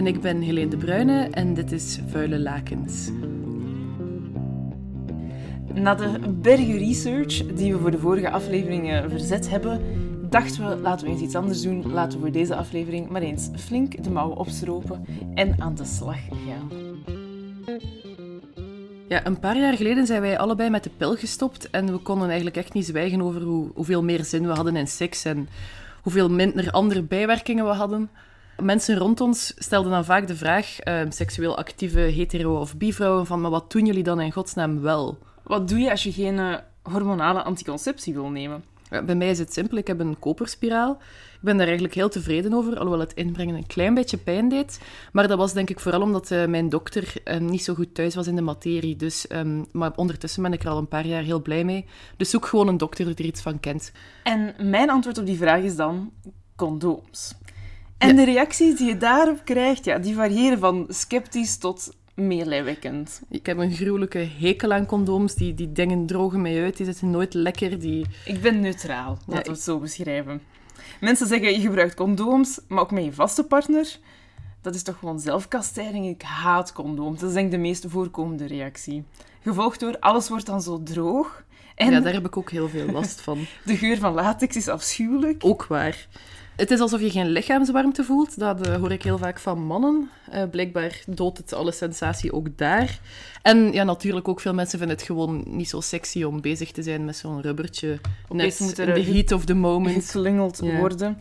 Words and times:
En 0.00 0.06
ik 0.06 0.20
ben 0.20 0.40
Helene 0.40 0.70
de 0.70 0.76
Bruyne 0.76 1.28
en 1.30 1.54
dit 1.54 1.72
is 1.72 1.98
Vuile 2.06 2.38
Lakens. 2.38 3.10
Na 5.74 5.94
de 5.94 6.18
bergen 6.28 6.78
research 6.78 7.46
die 7.54 7.72
we 7.72 7.78
voor 7.78 7.90
de 7.90 7.98
vorige 7.98 8.30
afleveringen 8.30 9.10
verzet 9.10 9.50
hebben, 9.50 9.80
dachten 10.30 10.68
we 10.68 10.76
laten 10.76 11.06
we 11.06 11.12
eens 11.12 11.22
iets 11.22 11.34
anders 11.34 11.62
doen. 11.62 11.92
Laten 11.92 12.18
we 12.18 12.24
voor 12.24 12.32
deze 12.32 12.56
aflevering 12.56 13.08
maar 13.08 13.22
eens 13.22 13.50
flink 13.56 14.04
de 14.04 14.10
mouwen 14.10 14.36
opstropen 14.36 15.04
en 15.34 15.54
aan 15.58 15.74
de 15.74 15.84
slag 15.84 16.18
gaan. 16.46 16.70
Ja, 19.08 19.26
een 19.26 19.40
paar 19.40 19.58
jaar 19.58 19.76
geleden 19.76 20.06
zijn 20.06 20.20
wij 20.20 20.38
allebei 20.38 20.70
met 20.70 20.84
de 20.84 20.90
pil 20.96 21.16
gestopt 21.16 21.70
en 21.70 21.92
we 21.92 21.98
konden 21.98 22.26
eigenlijk 22.26 22.56
echt 22.56 22.72
niet 22.72 22.86
zwijgen 22.86 23.22
over 23.22 23.42
hoe, 23.42 23.70
hoeveel 23.74 24.02
meer 24.02 24.24
zin 24.24 24.46
we 24.46 24.52
hadden 24.52 24.76
in 24.76 24.88
seks 24.88 25.24
en 25.24 25.48
hoeveel 26.02 26.30
minder 26.30 26.70
andere 26.70 27.02
bijwerkingen 27.02 27.64
we 27.64 27.72
hadden. 27.72 28.10
Mensen 28.62 28.98
rond 28.98 29.20
ons 29.20 29.52
stelden 29.56 29.90
dan 29.90 30.04
vaak 30.04 30.26
de 30.26 30.36
vraag, 30.36 30.76
uh, 30.84 31.00
seksueel 31.08 31.56
actieve 31.56 31.98
hetero- 31.98 32.60
of 32.60 32.76
bivrouwen, 32.76 33.26
van 33.26 33.40
maar 33.40 33.50
wat 33.50 33.72
doen 33.72 33.86
jullie 33.86 34.02
dan 34.02 34.20
in 34.20 34.32
godsnaam 34.32 34.80
wel? 34.80 35.18
Wat 35.42 35.68
doe 35.68 35.78
je 35.78 35.90
als 35.90 36.02
je 36.02 36.12
geen 36.12 36.34
uh, 36.34 36.54
hormonale 36.82 37.42
anticonceptie 37.42 38.14
wil 38.14 38.28
nemen? 38.28 38.64
Ja, 38.90 39.02
bij 39.02 39.14
mij 39.14 39.30
is 39.30 39.38
het 39.38 39.52
simpel, 39.52 39.76
ik 39.76 39.86
heb 39.86 40.00
een 40.00 40.18
koperspiraal. 40.18 40.98
Ik 41.32 41.46
ben 41.46 41.56
daar 41.56 41.66
eigenlijk 41.66 41.94
heel 41.94 42.08
tevreden 42.08 42.54
over, 42.54 42.76
alhoewel 42.76 43.00
het 43.00 43.14
inbrengen 43.14 43.54
een 43.54 43.66
klein 43.66 43.94
beetje 43.94 44.16
pijn 44.16 44.48
deed. 44.48 44.80
Maar 45.12 45.28
dat 45.28 45.38
was 45.38 45.52
denk 45.52 45.70
ik 45.70 45.80
vooral 45.80 46.00
omdat 46.00 46.30
uh, 46.30 46.46
mijn 46.46 46.68
dokter 46.68 47.14
um, 47.24 47.44
niet 47.44 47.64
zo 47.64 47.74
goed 47.74 47.94
thuis 47.94 48.14
was 48.14 48.26
in 48.26 48.36
de 48.36 48.42
materie. 48.42 48.96
Dus, 48.96 49.26
um, 49.32 49.66
maar 49.72 49.92
ondertussen 49.96 50.42
ben 50.42 50.52
ik 50.52 50.62
er 50.62 50.70
al 50.70 50.78
een 50.78 50.88
paar 50.88 51.06
jaar 51.06 51.22
heel 51.22 51.42
blij 51.42 51.64
mee. 51.64 51.86
Dus 52.16 52.30
zoek 52.30 52.46
gewoon 52.46 52.68
een 52.68 52.78
dokter 52.78 53.04
die 53.04 53.14
er 53.14 53.24
iets 53.24 53.42
van 53.42 53.60
kent. 53.60 53.92
En 54.22 54.54
mijn 54.58 54.90
antwoord 54.90 55.18
op 55.18 55.26
die 55.26 55.36
vraag 55.36 55.62
is 55.62 55.76
dan 55.76 56.12
condooms. 56.56 57.34
En 58.00 58.08
ja. 58.08 58.14
de 58.14 58.24
reacties 58.24 58.76
die 58.76 58.86
je 58.86 58.96
daarop 58.96 59.44
krijgt, 59.44 59.84
ja, 59.84 59.98
die 59.98 60.14
variëren 60.14 60.58
van 60.58 60.86
sceptisch 60.88 61.56
tot 61.56 61.92
meelijwekkend. 62.14 63.22
Ik 63.28 63.46
heb 63.46 63.58
een 63.58 63.72
gruwelijke 63.72 64.28
hekel 64.38 64.72
aan 64.72 64.86
condooms. 64.86 65.34
Die, 65.34 65.54
die 65.54 65.72
dingen 65.72 66.06
drogen 66.06 66.40
mij 66.40 66.62
uit. 66.62 66.76
Die 66.76 66.86
zitten 66.86 67.10
nooit 67.10 67.34
lekker. 67.34 67.80
Die... 67.80 68.06
Ik 68.24 68.40
ben 68.40 68.60
neutraal, 68.60 69.18
laten 69.26 69.34
ja, 69.36 69.42
we 69.42 69.50
het 69.50 69.60
zo 69.60 69.78
beschrijven. 69.78 70.42
Mensen 71.00 71.26
zeggen, 71.26 71.52
je 71.52 71.60
gebruikt 71.60 71.94
condooms, 71.94 72.60
maar 72.68 72.80
ook 72.80 72.90
met 72.90 73.04
je 73.04 73.12
vaste 73.12 73.44
partner. 73.44 73.98
Dat 74.60 74.74
is 74.74 74.82
toch 74.82 74.98
gewoon 74.98 75.20
zelfkastijding? 75.20 76.06
Ik 76.06 76.22
haat 76.22 76.72
condooms. 76.72 77.20
Dat 77.20 77.28
is 77.28 77.34
denk 77.34 77.46
ik 77.46 77.52
de 77.52 77.58
meest 77.58 77.84
voorkomende 77.88 78.46
reactie. 78.46 79.04
Gevolgd 79.42 79.80
door, 79.80 79.98
alles 79.98 80.28
wordt 80.28 80.46
dan 80.46 80.62
zo 80.62 80.82
droog. 80.82 81.44
En 81.74 81.92
ja, 81.92 82.00
daar 82.00 82.12
heb 82.12 82.26
ik 82.26 82.36
ook 82.36 82.50
heel 82.50 82.68
veel 82.68 82.86
last 82.86 83.20
van. 83.20 83.38
De 83.64 83.76
geur 83.76 83.98
van 83.98 84.14
latex 84.14 84.56
is 84.56 84.68
afschuwelijk. 84.68 85.44
Ook 85.44 85.66
waar. 85.66 86.06
Het 86.60 86.70
is 86.70 86.80
alsof 86.80 87.00
je 87.00 87.10
geen 87.10 87.28
lichaamswarmte 87.28 88.04
voelt. 88.04 88.38
Dat 88.38 88.68
uh, 88.68 88.74
hoor 88.74 88.92
ik 88.92 89.02
heel 89.02 89.18
vaak 89.18 89.38
van 89.38 89.64
mannen. 89.64 90.10
Uh, 90.34 90.42
blijkbaar 90.50 91.02
doodt 91.06 91.38
het 91.38 91.52
alle 91.52 91.72
sensatie 91.72 92.32
ook 92.32 92.58
daar. 92.58 93.00
En 93.42 93.72
ja, 93.72 93.84
natuurlijk 93.84 94.28
ook 94.28 94.40
veel 94.40 94.54
mensen 94.54 94.78
vinden 94.78 94.96
het 94.96 95.06
gewoon 95.06 95.44
niet 95.46 95.68
zo 95.68 95.80
sexy 95.80 96.22
om 96.22 96.40
bezig 96.40 96.72
te 96.72 96.82
zijn 96.82 97.04
met 97.04 97.16
zo'n 97.16 97.40
rubbertje. 97.40 98.00
Net 98.28 98.60
moet 98.60 98.78
er 98.78 98.88
in 98.88 99.04
the 99.04 99.10
heat 99.12 99.32
of 99.32 99.44
the 99.44 99.54
moment. 99.54 99.94
geslingeld 99.94 100.58
worden. 100.58 101.18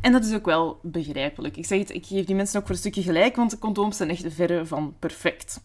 En 0.00 0.12
dat 0.12 0.24
is 0.24 0.34
ook 0.34 0.44
wel 0.44 0.78
begrijpelijk. 0.82 1.56
Ik 1.56 1.66
zeg 1.66 1.78
het, 1.78 1.90
ik 1.90 2.06
geef 2.06 2.24
die 2.24 2.34
mensen 2.34 2.58
ook 2.58 2.66
voor 2.66 2.74
een 2.74 2.80
stukje 2.80 3.02
gelijk, 3.02 3.36
want 3.36 3.50
de 3.50 3.58
condooms 3.58 3.96
zijn 3.96 4.10
echt 4.10 4.24
verre 4.28 4.66
van 4.66 4.94
perfect. 4.98 5.60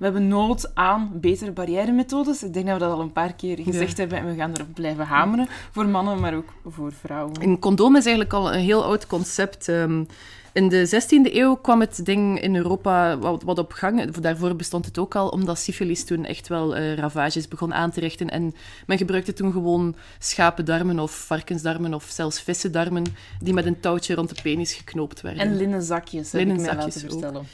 We 0.00 0.06
hebben 0.06 0.28
nood 0.28 0.70
aan 0.74 1.10
betere 1.14 1.50
barrièremethodes. 1.50 2.42
Ik 2.42 2.52
denk 2.52 2.66
dat 2.66 2.74
we 2.74 2.84
dat 2.84 2.92
al 2.92 3.00
een 3.00 3.12
paar 3.12 3.34
keer 3.34 3.58
gezegd 3.58 3.96
ja. 3.96 4.00
hebben 4.00 4.18
en 4.18 4.26
we 4.26 4.34
gaan 4.34 4.52
erop 4.52 4.74
blijven 4.74 5.06
hameren. 5.06 5.48
Voor 5.70 5.86
mannen, 5.86 6.20
maar 6.20 6.34
ook 6.34 6.52
voor 6.66 6.92
vrouwen. 6.92 7.42
Een 7.42 7.58
condoom 7.58 7.96
is 7.96 8.04
eigenlijk 8.04 8.34
al 8.34 8.54
een 8.54 8.60
heel 8.60 8.84
oud 8.84 9.06
concept. 9.06 9.68
Um, 9.68 10.06
in 10.52 10.68
de 10.68 10.88
16e 10.88 11.34
eeuw 11.34 11.54
kwam 11.54 11.80
het 11.80 12.04
ding 12.04 12.40
in 12.40 12.56
Europa 12.56 13.18
wat, 13.18 13.42
wat, 13.42 13.58
op 13.58 13.72
gang. 13.72 14.10
Daarvoor 14.10 14.56
bestond 14.56 14.84
het 14.84 14.98
ook 14.98 15.14
al, 15.14 15.28
omdat 15.28 15.58
syfilis 15.58 16.04
toen 16.04 16.24
echt 16.24 16.48
wel 16.48 16.76
uh, 16.76 16.94
ravages 16.94 17.48
begon 17.48 17.74
aan 17.74 17.90
te 17.90 18.00
richten. 18.00 18.28
En 18.28 18.54
men 18.86 18.98
gebruikte 18.98 19.32
toen 19.32 19.52
gewoon 19.52 19.94
schapendarmen 20.18 20.98
of 20.98 21.10
varkensdarmen 21.10 21.94
of 21.94 22.04
zelfs 22.08 22.40
vissendarmen 22.40 23.04
die 23.40 23.54
met 23.54 23.66
een 23.66 23.80
touwtje 23.80 24.14
rond 24.14 24.28
de 24.28 24.42
penis 24.42 24.74
geknoopt 24.74 25.20
werden. 25.20 25.42
En 25.42 25.56
linnen 25.56 25.82
zakjes, 25.82 26.32
linnen 26.32 26.56
ik 26.56 26.62
mij 26.62 26.74
laten 26.74 27.00
vertellen. 27.00 27.46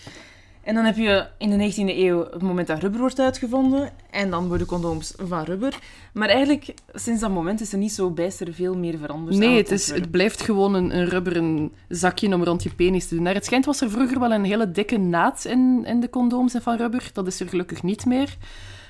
En 0.66 0.74
dan 0.74 0.84
heb 0.84 0.96
je 0.96 1.26
in 1.38 1.50
de 1.50 1.72
19e 1.72 1.96
eeuw 1.98 2.26
het 2.30 2.42
moment 2.42 2.66
dat 2.66 2.80
rubber 2.80 3.00
wordt 3.00 3.20
uitgevonden. 3.20 3.90
En 4.10 4.30
dan 4.30 4.48
worden 4.48 4.66
condooms 4.66 5.14
van 5.16 5.44
rubber. 5.44 5.78
Maar 6.12 6.28
eigenlijk, 6.28 6.74
sinds 6.92 7.20
dat 7.20 7.30
moment 7.30 7.60
is 7.60 7.72
er 7.72 7.78
niet 7.78 7.92
zo 7.92 8.10
bijster 8.10 8.54
veel 8.54 8.76
meer 8.76 8.98
veranderd. 8.98 9.36
Nee, 9.36 9.56
het, 9.56 9.70
is, 9.70 9.90
het 9.90 10.10
blijft 10.10 10.42
gewoon 10.42 10.74
een, 10.74 10.96
een 10.96 11.08
rubberen 11.08 11.72
zakje 11.88 12.34
om 12.34 12.44
rond 12.44 12.62
je 12.62 12.74
penis 12.74 13.08
te 13.08 13.14
doen. 13.14 13.24
Naar 13.24 13.34
het 13.34 13.44
schijnt 13.44 13.64
was 13.64 13.80
er 13.80 13.90
vroeger 13.90 14.20
wel 14.20 14.32
een 14.32 14.44
hele 14.44 14.70
dikke 14.70 14.98
naad 14.98 15.44
in, 15.44 15.84
in 15.86 16.00
de 16.00 16.10
condooms 16.10 16.54
van 16.60 16.76
rubber. 16.76 17.10
Dat 17.12 17.26
is 17.26 17.40
er 17.40 17.48
gelukkig 17.48 17.82
niet 17.82 18.06
meer. 18.06 18.36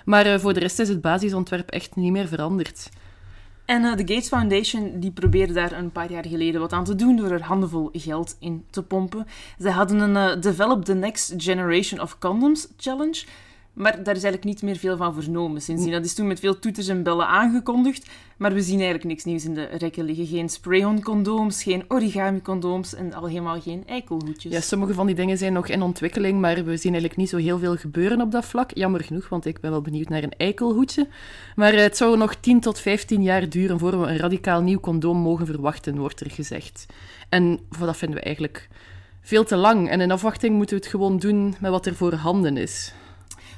Maar 0.04 0.26
uh, 0.26 0.38
voor 0.38 0.54
de 0.54 0.60
rest 0.60 0.78
is 0.78 0.88
het 0.88 1.00
basisontwerp 1.00 1.70
echt 1.70 1.96
niet 1.96 2.12
meer 2.12 2.28
veranderd. 2.28 2.88
En 3.66 3.82
uh, 3.82 3.96
de 3.96 4.14
Gates 4.14 4.28
Foundation 4.28 5.00
die 5.00 5.10
probeerde 5.10 5.52
daar 5.52 5.72
een 5.72 5.92
paar 5.92 6.10
jaar 6.10 6.26
geleden 6.26 6.60
wat 6.60 6.72
aan 6.72 6.84
te 6.84 6.94
doen 6.94 7.16
door 7.16 7.30
er 7.30 7.42
handenvol 7.42 7.88
geld 7.92 8.36
in 8.38 8.64
te 8.70 8.82
pompen. 8.82 9.26
Ze 9.60 9.70
hadden 9.70 9.98
een 9.98 10.36
uh, 10.36 10.42
Develop 10.42 10.84
the 10.84 10.94
Next 10.94 11.34
Generation 11.36 12.00
of 12.00 12.18
Condoms 12.18 12.68
Challenge. 12.76 13.24
Maar 13.76 14.02
daar 14.02 14.16
is 14.16 14.22
eigenlijk 14.22 14.44
niet 14.44 14.62
meer 14.62 14.76
veel 14.76 14.96
van 14.96 15.14
vernomen 15.14 15.60
sindsdien. 15.60 15.92
Dat 15.92 16.04
is 16.04 16.14
toen 16.14 16.26
met 16.26 16.40
veel 16.40 16.58
toeters 16.58 16.88
en 16.88 17.02
bellen 17.02 17.26
aangekondigd. 17.26 18.08
Maar 18.36 18.52
we 18.52 18.62
zien 18.62 18.76
eigenlijk 18.76 19.04
niks 19.04 19.24
nieuws 19.24 19.44
in 19.44 19.54
de 19.54 19.64
rekken 19.64 20.04
liggen. 20.04 20.26
Geen 20.26 20.48
spray-on-condooms, 20.48 21.62
geen 21.62 21.84
origami-condooms 21.88 22.94
en 22.94 23.14
al 23.14 23.26
helemaal 23.26 23.60
geen 23.60 23.82
eikelhoedjes. 23.86 24.52
Ja, 24.52 24.60
sommige 24.60 24.94
van 24.94 25.06
die 25.06 25.14
dingen 25.14 25.38
zijn 25.38 25.52
nog 25.52 25.68
in 25.68 25.82
ontwikkeling, 25.82 26.40
maar 26.40 26.54
we 26.54 26.76
zien 26.76 26.92
eigenlijk 26.92 27.16
niet 27.16 27.28
zo 27.28 27.36
heel 27.36 27.58
veel 27.58 27.76
gebeuren 27.76 28.20
op 28.20 28.30
dat 28.30 28.44
vlak. 28.44 28.70
Jammer 28.74 29.04
genoeg, 29.04 29.28
want 29.28 29.46
ik 29.46 29.60
ben 29.60 29.70
wel 29.70 29.80
benieuwd 29.80 30.08
naar 30.08 30.22
een 30.22 30.34
eikelhoedje. 30.36 31.08
Maar 31.56 31.72
het 31.72 31.96
zou 31.96 32.16
nog 32.16 32.34
10 32.34 32.60
tot 32.60 32.80
15 32.80 33.22
jaar 33.22 33.48
duren 33.48 33.78
voor 33.78 34.00
we 34.00 34.06
een 34.06 34.18
radicaal 34.18 34.62
nieuw 34.62 34.80
condoom 34.80 35.18
mogen 35.18 35.46
verwachten, 35.46 35.98
wordt 35.98 36.20
er 36.20 36.30
gezegd. 36.30 36.86
En 37.28 37.60
dat 37.78 37.96
vinden 37.96 38.18
we 38.18 38.24
eigenlijk 38.24 38.68
veel 39.20 39.44
te 39.44 39.56
lang. 39.56 39.90
En 39.90 40.00
in 40.00 40.10
afwachting 40.10 40.54
moeten 40.54 40.76
we 40.76 40.82
het 40.82 40.90
gewoon 40.90 41.18
doen 41.18 41.54
met 41.60 41.70
wat 41.70 41.86
er 41.86 41.94
voorhanden 41.94 42.56
is. 42.56 42.92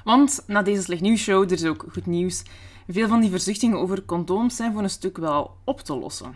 Want 0.08 0.42
na 0.46 0.62
deze 0.62 0.82
slecht 0.82 1.00
nieuws 1.00 1.20
show, 1.20 1.42
er 1.42 1.52
is 1.52 1.64
ook 1.64 1.84
goed 1.92 2.06
nieuws. 2.06 2.42
Veel 2.86 3.08
van 3.08 3.20
die 3.20 3.30
verzuchtingen 3.30 3.78
over 3.78 4.04
condooms 4.04 4.56
zijn 4.56 4.72
voor 4.72 4.82
een 4.82 4.90
stuk 4.90 5.16
wel 5.18 5.56
op 5.64 5.80
te 5.80 5.96
lossen. 5.96 6.34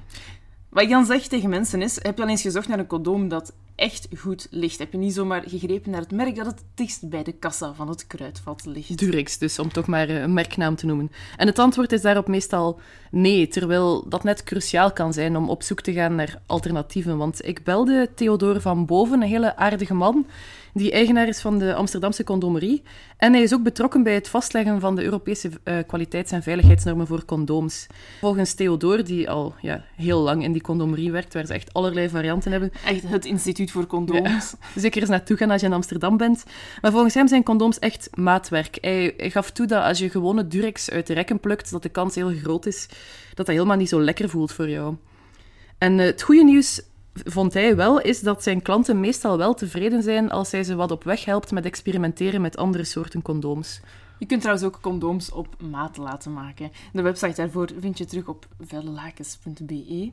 Wat 0.68 0.82
ik 0.82 0.88
dan 0.88 1.06
zeg 1.06 1.26
tegen 1.26 1.48
mensen 1.48 1.82
is, 1.82 2.02
heb 2.02 2.16
je 2.16 2.22
al 2.22 2.28
eens 2.28 2.42
gezocht 2.42 2.68
naar 2.68 2.78
een 2.78 2.86
condoom 2.86 3.28
dat 3.28 3.52
echt 3.74 4.08
goed 4.18 4.46
ligt? 4.50 4.78
Heb 4.78 4.92
je 4.92 4.98
niet 4.98 5.14
zomaar 5.14 5.42
gegrepen 5.46 5.90
naar 5.90 6.00
het 6.00 6.12
merk 6.12 6.36
dat 6.36 6.46
het 6.46 6.64
dichtst 6.74 7.08
bij 7.08 7.22
de 7.22 7.32
kassa 7.32 7.74
van 7.74 7.88
het 7.88 8.06
kruidvat 8.06 8.66
ligt? 8.66 8.98
Durex 8.98 9.38
dus, 9.38 9.58
om 9.58 9.72
toch 9.72 9.86
maar 9.86 10.08
een 10.08 10.32
merknaam 10.32 10.76
te 10.76 10.86
noemen. 10.86 11.10
En 11.36 11.46
het 11.46 11.58
antwoord 11.58 11.92
is 11.92 12.02
daarop 12.02 12.28
meestal 12.28 12.80
nee, 13.10 13.48
terwijl 13.48 14.08
dat 14.08 14.24
net 14.24 14.42
cruciaal 14.42 14.92
kan 14.92 15.12
zijn 15.12 15.36
om 15.36 15.50
op 15.50 15.62
zoek 15.62 15.80
te 15.80 15.92
gaan 15.92 16.14
naar 16.14 16.40
alternatieven. 16.46 17.16
Want 17.16 17.46
ik 17.46 17.64
belde 17.64 18.10
Theodore 18.14 18.60
van 18.60 18.86
Boven, 18.86 19.22
een 19.22 19.28
hele 19.28 19.56
aardige 19.56 19.94
man, 19.94 20.26
die 20.74 20.92
eigenaar 20.92 21.28
is 21.28 21.40
van 21.40 21.58
de 21.58 21.74
Amsterdamse 21.74 22.24
condomerie. 22.24 22.82
En 23.16 23.32
hij 23.32 23.42
is 23.42 23.54
ook 23.54 23.62
betrokken 23.62 24.02
bij 24.02 24.14
het 24.14 24.28
vastleggen 24.28 24.80
van 24.80 24.96
de 24.96 25.02
Europese 25.02 25.50
uh, 25.64 25.78
kwaliteits- 25.86 26.32
en 26.32 26.42
veiligheidsnormen 26.42 27.06
voor 27.06 27.24
condooms. 27.24 27.86
Volgens 28.20 28.54
Theodore, 28.54 29.02
die 29.02 29.30
al 29.30 29.54
ja, 29.60 29.84
heel 29.96 30.20
lang 30.20 30.44
in 30.44 30.52
die 30.52 30.62
condomerie 30.62 31.12
werkt, 31.12 31.34
waar 31.34 31.46
ze 31.46 31.54
echt 31.54 31.72
allerlei 31.72 32.08
varianten 32.08 32.50
hebben. 32.50 32.72
Echt 32.84 33.08
het 33.08 33.24
instituut 33.24 33.61
voor 33.70 33.86
condooms. 33.86 34.54
Ja, 34.74 34.80
zeker 34.80 35.00
eens 35.00 35.10
naartoe 35.10 35.37
gaan 35.37 35.50
als 35.50 35.60
je 35.60 35.66
in 35.66 35.72
Amsterdam 35.72 36.16
bent. 36.16 36.44
Maar 36.81 36.92
volgens 36.92 37.14
hem 37.14 37.28
zijn 37.28 37.42
condooms 37.42 37.78
echt 37.78 38.08
maatwerk. 38.14 38.78
Hij, 38.81 39.14
gaf 39.16 39.50
toe 39.50 39.66
dat 39.66 39.84
als 39.84 39.98
je 39.98 40.10
gewone 40.10 40.48
Durex 40.48 40.90
uit 40.90 41.06
de 41.06 41.14
rekken 41.14 41.40
plukt, 41.40 41.70
dat 41.70 41.82
de 41.82 41.88
kans 41.88 42.14
heel 42.14 42.32
groot 42.42 42.66
is 42.66 42.88
dat 43.28 43.46
dat 43.46 43.54
helemaal 43.56 43.76
niet 43.76 43.88
zo 43.88 44.00
lekker 44.00 44.28
voelt 44.28 44.52
voor 44.52 44.69
jou. 44.69 44.96
En 45.78 45.98
uh, 45.98 46.04
het 46.04 46.22
goede 46.22 46.44
nieuws 46.44 46.81
vond 47.14 47.54
hij 47.54 47.76
wel, 47.76 48.00
is 48.00 48.20
dat 48.20 48.42
zijn 48.42 48.62
klanten 48.62 49.00
meestal 49.00 49.38
wel 49.38 49.54
tevreden 49.54 50.02
zijn 50.02 50.31
als 50.31 50.50
hij 50.50 50.64
ze 50.64 50.75
wat 50.75 50.90
op 50.90 51.04
weg 51.04 51.25
helpt 51.25 51.50
met 51.50 51.64
experimenteren 51.64 52.40
met 52.40 52.56
andere 52.56 52.84
soorten 52.84 53.22
condooms. 53.22 53.81
Je 54.22 54.28
kunt 54.28 54.40
trouwens 54.40 54.66
ook 54.66 54.80
condooms 54.80 55.30
op 55.30 55.62
maat 55.70 55.96
laten 55.96 56.32
maken. 56.32 56.70
De 56.92 57.02
website 57.02 57.34
daarvoor 57.34 57.70
vind 57.78 57.98
je 57.98 58.04
terug 58.04 58.28
op 58.28 58.46
vuilelakens.be. 58.60 60.10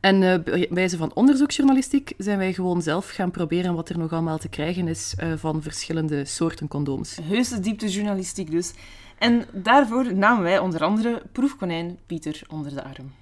En 0.00 0.22
uh, 0.22 0.38
bij 0.44 0.66
wijze 0.70 0.96
van 0.96 1.14
onderzoeksjournalistiek 1.14 2.12
zijn 2.18 2.38
wij 2.38 2.52
gewoon 2.52 2.82
zelf 2.82 3.08
gaan 3.08 3.30
proberen 3.30 3.74
wat 3.74 3.88
er 3.88 3.98
nog 3.98 4.12
allemaal 4.12 4.38
te 4.38 4.48
krijgen 4.48 4.88
is 4.88 5.14
uh, 5.22 5.32
van 5.36 5.62
verschillende 5.62 6.24
soorten 6.24 6.68
condooms. 6.68 7.18
Heuse 7.22 7.60
dieptejournalistiek 7.60 8.50
dus. 8.50 8.72
En 9.18 9.44
daarvoor 9.52 10.14
namen 10.14 10.42
wij 10.42 10.58
onder 10.58 10.84
andere 10.84 11.22
proefkonijn 11.32 11.98
Pieter 12.06 12.42
onder 12.48 12.74
de 12.74 12.84
arm. 12.84 13.12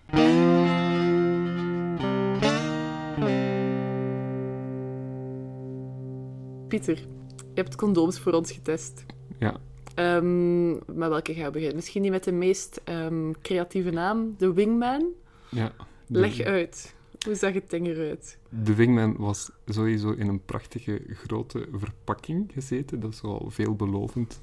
Pieter, 6.69 6.97
je 7.37 7.55
hebt 7.55 7.77
condooms 7.77 8.19
voor 8.19 8.33
ons 8.33 8.53
getest. 8.53 9.05
Ja. 9.39 9.57
Um, 9.99 10.73
met 10.73 11.09
welke 11.09 11.35
gaan 11.35 11.45
we 11.45 11.51
beginnen? 11.51 11.77
Misschien 11.77 12.03
die 12.03 12.11
met 12.11 12.25
de 12.25 12.33
meest 12.33 12.81
um, 12.85 13.41
creatieve 13.41 13.91
naam, 13.91 14.35
de 14.39 14.53
Wingman? 14.53 15.07
Ja. 15.51 15.73
De... 16.07 16.19
Leg 16.19 16.41
uit. 16.41 16.95
Hoe 17.25 17.35
zag 17.35 17.53
het 17.53 17.71
ding 17.71 17.87
eruit? 17.87 18.39
De 18.49 18.75
wingman 18.75 19.17
was 19.17 19.51
sowieso 19.67 20.11
in 20.11 20.29
een 20.29 20.45
prachtige 20.45 21.03
grote 21.09 21.69
verpakking 21.73 22.51
gezeten, 22.53 23.01
dat 23.01 23.15
zo 23.15 23.49
veelbelovend 23.49 24.41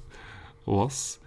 was. 0.64 1.18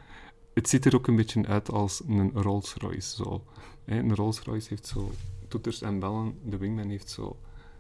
Het 0.53 0.69
ziet 0.69 0.85
er 0.85 0.95
ook 0.95 1.07
een 1.07 1.15
beetje 1.15 1.45
uit 1.45 1.71
als 1.71 2.01
een 2.07 2.31
Rolls 2.33 2.73
Royce. 2.73 3.15
Zo. 3.15 3.43
Een 3.85 4.15
Rolls 4.15 4.39
Royce 4.39 4.69
heeft 4.69 4.87
zo 4.87 5.11
toeters 5.47 5.81
en 5.81 5.99
bellen. 5.99 6.39
De 6.43 6.57
wingman 6.57 6.89
heeft 6.89 7.09
zo 7.09 7.37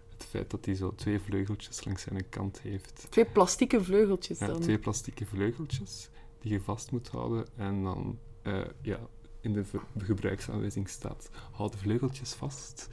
het 0.09 0.25
feit 0.25 0.51
dat 0.51 0.65
hij 0.65 0.75
zo 0.75 0.95
twee 0.95 1.19
vleugeltjes 1.19 1.85
langs 1.85 2.01
zijn 2.01 2.29
kant 2.29 2.59
heeft. 2.61 3.07
Twee 3.09 3.25
plastieke 3.25 3.83
vleugeltjes 3.83 4.39
Ja, 4.39 4.47
dan. 4.47 4.59
twee 4.59 4.77
plastieke 4.77 5.25
vleugeltjes 5.25 6.09
die 6.39 6.51
je 6.51 6.61
vast 6.61 6.91
moet 6.91 7.07
houden. 7.07 7.45
En 7.55 7.83
dan 7.83 8.19
eh, 8.41 8.61
ja, 8.81 8.99
in 9.41 9.53
de 9.53 9.65
gebruiksaanwijzing 9.97 10.89
staat: 10.89 11.29
houd 11.51 11.71
de 11.71 11.77
vleugeltjes 11.77 12.33
vast. 12.33 12.89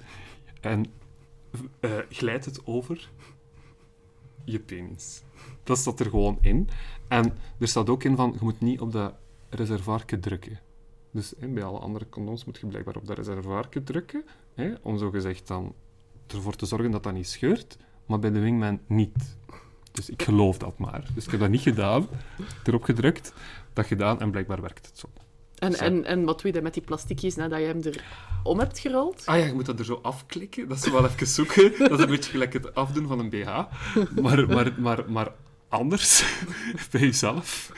En 0.60 0.86
glijd 2.08 2.44
het 2.44 2.66
over 2.66 3.10
je 4.44 4.60
penis. 4.60 5.22
Dat 5.62 5.78
staat 5.78 6.00
er 6.00 6.10
gewoon 6.10 6.38
in. 6.40 6.68
En 7.08 7.36
er 7.58 7.68
staat 7.68 7.90
ook 7.90 8.04
in 8.04 8.16
van: 8.16 8.32
je 8.32 8.44
moet 8.44 8.60
niet 8.60 8.80
op 8.80 8.92
dat 8.92 9.14
reservoirke 9.48 10.18
drukken. 10.18 10.60
Dus 11.10 11.34
bij 11.38 11.64
alle 11.64 11.78
andere 11.78 12.08
condooms 12.08 12.44
moet 12.44 12.58
je 12.58 12.66
blijkbaar 12.66 12.96
op 12.96 13.06
dat 13.06 13.16
reservoirke 13.16 13.82
drukken. 13.82 14.24
Hè, 14.54 14.74
om 14.82 14.98
zo 14.98 15.10
gezegd 15.10 15.46
dan 15.46 15.74
ervoor 16.26 16.54
te 16.54 16.66
zorgen 16.66 16.90
dat 16.90 17.02
dat 17.02 17.12
niet 17.12 17.28
scheurt. 17.28 17.78
Maar 18.06 18.18
bij 18.18 18.30
de 18.30 18.40
wingman 18.40 18.80
niet. 18.86 19.36
Dus 19.96 20.10
ik 20.10 20.22
geloof 20.22 20.58
dat 20.58 20.78
maar. 20.78 21.04
Dus 21.14 21.24
ik 21.24 21.30
heb 21.30 21.40
dat 21.40 21.48
niet 21.48 21.60
gedaan. 21.60 22.06
Erop 22.64 22.82
gedrukt, 22.82 23.32
dat 23.72 23.86
gedaan 23.86 24.20
en 24.20 24.30
blijkbaar 24.30 24.60
werkt 24.60 24.86
het 24.86 24.98
zo. 24.98 25.08
En, 25.58 25.72
Zo. 25.72 25.84
en, 25.84 26.04
en 26.04 26.24
wat 26.24 26.36
doe 26.36 26.46
je 26.46 26.52
dan 26.52 26.62
met 26.62 26.74
die 26.74 26.82
plasticjes 26.82 27.36
nadat 27.36 27.58
je 27.58 27.66
hem 27.66 27.82
er 27.82 28.04
om 28.42 28.58
hebt 28.58 28.78
gerold? 28.78 29.22
Ah 29.24 29.38
ja, 29.38 29.44
je 29.44 29.52
moet 29.52 29.66
dat 29.66 29.78
er 29.78 29.84
zo 29.84 29.98
afklikken. 30.02 30.68
Dat 30.68 30.76
is 30.76 30.90
wel 30.90 31.04
even 31.06 31.26
zoeken. 31.26 31.72
Dat 31.78 31.90
is 31.90 31.98
een 31.98 32.10
beetje 32.10 32.30
gelijk 32.30 32.52
het 32.52 32.74
afdoen 32.74 33.06
van 33.06 33.18
een 33.18 33.30
BH. 33.30 33.64
Maar, 34.20 34.46
maar, 34.46 34.72
maar, 34.78 35.04
maar 35.10 35.32
anders, 35.76 36.24
bij 36.90 37.00
jezelf. 37.00 37.72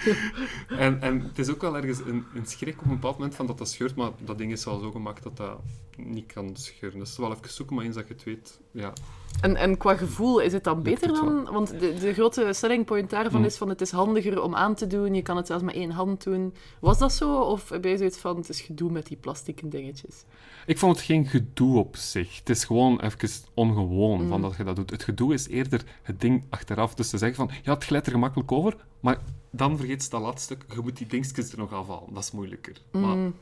En, 0.69 1.03
en 1.03 1.21
het 1.21 1.39
is 1.39 1.49
ook 1.49 1.61
wel 1.61 1.77
ergens 1.77 1.99
een, 1.99 2.25
een 2.35 2.47
schrik 2.47 2.79
op 2.79 2.85
een 2.85 2.91
bepaald 2.91 3.17
moment 3.19 3.35
van 3.35 3.47
dat 3.47 3.59
dat 3.59 3.69
scheurt, 3.69 3.95
maar 3.95 4.11
dat 4.25 4.39
ding 4.39 4.53
is 4.53 4.65
wel 4.65 4.79
zo 4.79 4.91
gemaakt 4.91 5.23
dat 5.23 5.37
dat 5.37 5.61
niet 5.97 6.33
kan 6.33 6.51
scheuren. 6.57 6.99
Dus 6.99 7.17
wel 7.17 7.33
even 7.33 7.51
zoeken, 7.51 7.77
maar 7.77 7.85
eens 7.85 7.95
dat 7.95 8.09
je 8.09 8.15
het 8.15 8.25
weet, 8.25 8.61
ja. 8.71 8.93
En, 9.41 9.57
en 9.57 9.77
qua 9.77 9.97
gevoel, 9.97 10.39
is 10.41 10.53
het 10.53 10.65
dan 10.65 10.83
beter 10.83 11.13
dan? 11.13 11.45
Want 11.53 11.81
de, 11.81 11.95
de 12.01 12.13
grote 12.13 12.49
selling 12.53 12.85
point 12.85 13.11
daarvan 13.11 13.41
Hm. 13.41 13.47
is 13.47 13.57
van 13.57 13.69
het 13.69 13.81
is 13.81 13.91
handiger 13.91 14.43
om 14.43 14.55
aan 14.55 14.75
te 14.75 14.87
doen, 14.87 15.15
je 15.15 15.23
kan 15.23 15.37
het 15.37 15.47
zelfs 15.47 15.63
met 15.63 15.75
één 15.75 15.91
hand 15.91 16.25
doen. 16.25 16.55
Was 16.81 16.99
dat 16.99 17.13
zo? 17.13 17.41
Of 17.41 17.69
heb 17.69 17.85
je 17.85 17.97
zoiets 17.97 18.19
van 18.19 18.37
het 18.37 18.49
is 18.49 18.61
gedoe 18.61 18.91
met 18.91 19.07
die 19.07 19.17
plastieke 19.17 19.69
dingetjes? 19.69 20.25
Ik 20.67 20.79
vond 20.79 20.97
het 20.97 21.05
geen 21.05 21.27
gedoe 21.27 21.79
op 21.79 21.97
zich. 21.97 22.39
Het 22.39 22.49
is 22.49 22.65
gewoon 22.65 23.01
even 23.01 23.29
ongewoon 23.55 24.23
Mm. 24.23 24.29
van 24.29 24.43
dat 24.43 24.57
je 24.57 24.65
dat 24.65 24.77
doet. 24.77 24.91
Het 24.91 25.03
gedoe 25.03 25.35
is 25.35 25.49
eerder 25.49 25.83
het 26.03 26.21
ding 26.21 26.45
achteraf. 26.51 26.95
Dus 26.95 27.11
te 27.11 27.19
zeggen 27.19 27.37
van, 27.37 27.51
ja, 27.63 27.73
het 27.75 27.85
glijdt 27.89 28.07
er 28.07 28.13
gemakkelijk 28.13 28.53
over, 28.53 28.77
maar 29.01 29.19
dan 29.51 29.77
vergeet 29.77 30.05
je 30.05 30.11
dat 30.11 30.21
laatste 30.21 30.55
stuk. 30.55 30.75
Je 30.75 30.81
moet 30.83 30.97
die 30.97 31.07
dingetjes 31.07 31.53
er 31.53 31.59
nog 31.59 31.73
afhalen. 31.73 32.15
Dat 32.15 32.23
is 32.23 32.31
moeilijker. 32.31 32.77
Mm, 32.93 33.35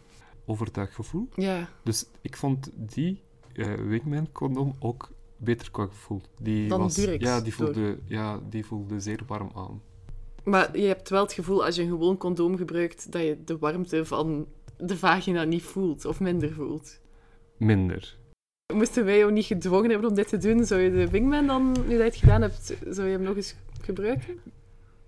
over 0.44 0.72
dat 0.72 0.88
gevoel. 0.90 1.28
ja, 1.34 1.68
Dus 1.82 2.06
ik 2.20 2.36
vond 2.36 2.70
die 2.74 3.22
eh 3.52 3.74
Wingman 3.74 4.32
condoom 4.32 4.74
ook 4.78 5.10
beter 5.36 5.70
qua 5.70 5.86
gevoel. 5.86 6.20
Die 6.42 6.68
Dan 6.68 6.80
was, 6.80 6.94
Durex 6.94 7.24
ja, 7.24 7.40
die 7.40 7.54
door. 7.56 7.66
voelde, 7.74 7.98
ja, 8.04 8.40
die 8.48 8.66
voelde 8.66 9.00
zeer 9.00 9.20
warm 9.26 9.50
aan. 9.54 9.80
maar 10.44 10.78
je 10.78 10.86
hebt 10.86 11.08
wel 11.08 11.22
het 11.22 11.32
gevoel 11.32 11.64
als 11.64 11.76
je 11.76 11.82
een 11.82 11.88
gewoon 11.88 12.16
condoom 12.16 12.56
gebruikt 12.56 13.12
dat 13.12 13.22
je 13.22 13.38
de 13.44 13.58
warmte 13.58 14.04
van 14.04 14.46
de 14.78 14.96
vagina 14.98 15.44
niet 15.44 15.62
voelt 15.62 16.04
of 16.04 16.20
minder 16.20 16.52
voelt. 16.52 17.00
Minder. 17.56 18.18
Moesten 18.74 19.04
wij 19.04 19.18
jou 19.18 19.32
niet 19.32 19.44
gedwongen 19.44 19.90
hebben 19.90 20.08
om 20.08 20.14
dit 20.16 20.28
te 20.28 20.36
doen, 20.38 20.64
zou 20.64 20.80
je 20.80 20.90
de 20.90 21.10
Wingman 21.10 21.46
dan, 21.46 21.72
nu 21.72 21.76
dat 21.76 21.88
je 21.88 21.96
het 22.02 22.16
gedaan 22.16 22.42
hebt, 22.42 22.74
zou 22.88 23.06
je 23.08 23.12
hem 23.12 23.22
nog 23.22 23.36
eens 23.36 23.54
gebruiken? 23.86 24.38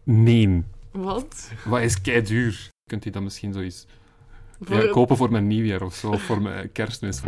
Nee. 0.05 0.65
Want? 0.91 1.51
Wat 1.65 1.81
is 1.81 2.01
kei 2.01 2.23
duur? 2.23 2.71
Kunt 2.87 3.05
u 3.05 3.11
dat 3.11 3.23
misschien 3.23 3.53
zoiets 3.53 3.87
Voor 4.61 4.85
ja, 4.85 4.91
kopen 4.91 5.17
voor 5.17 5.31
mijn 5.31 5.47
nieuwjaar 5.47 5.83
of 5.83 5.95
zo, 5.95 6.11
of 6.11 6.23
voor 6.23 6.43
mijn 6.43 6.73
kerstmis? 6.73 7.21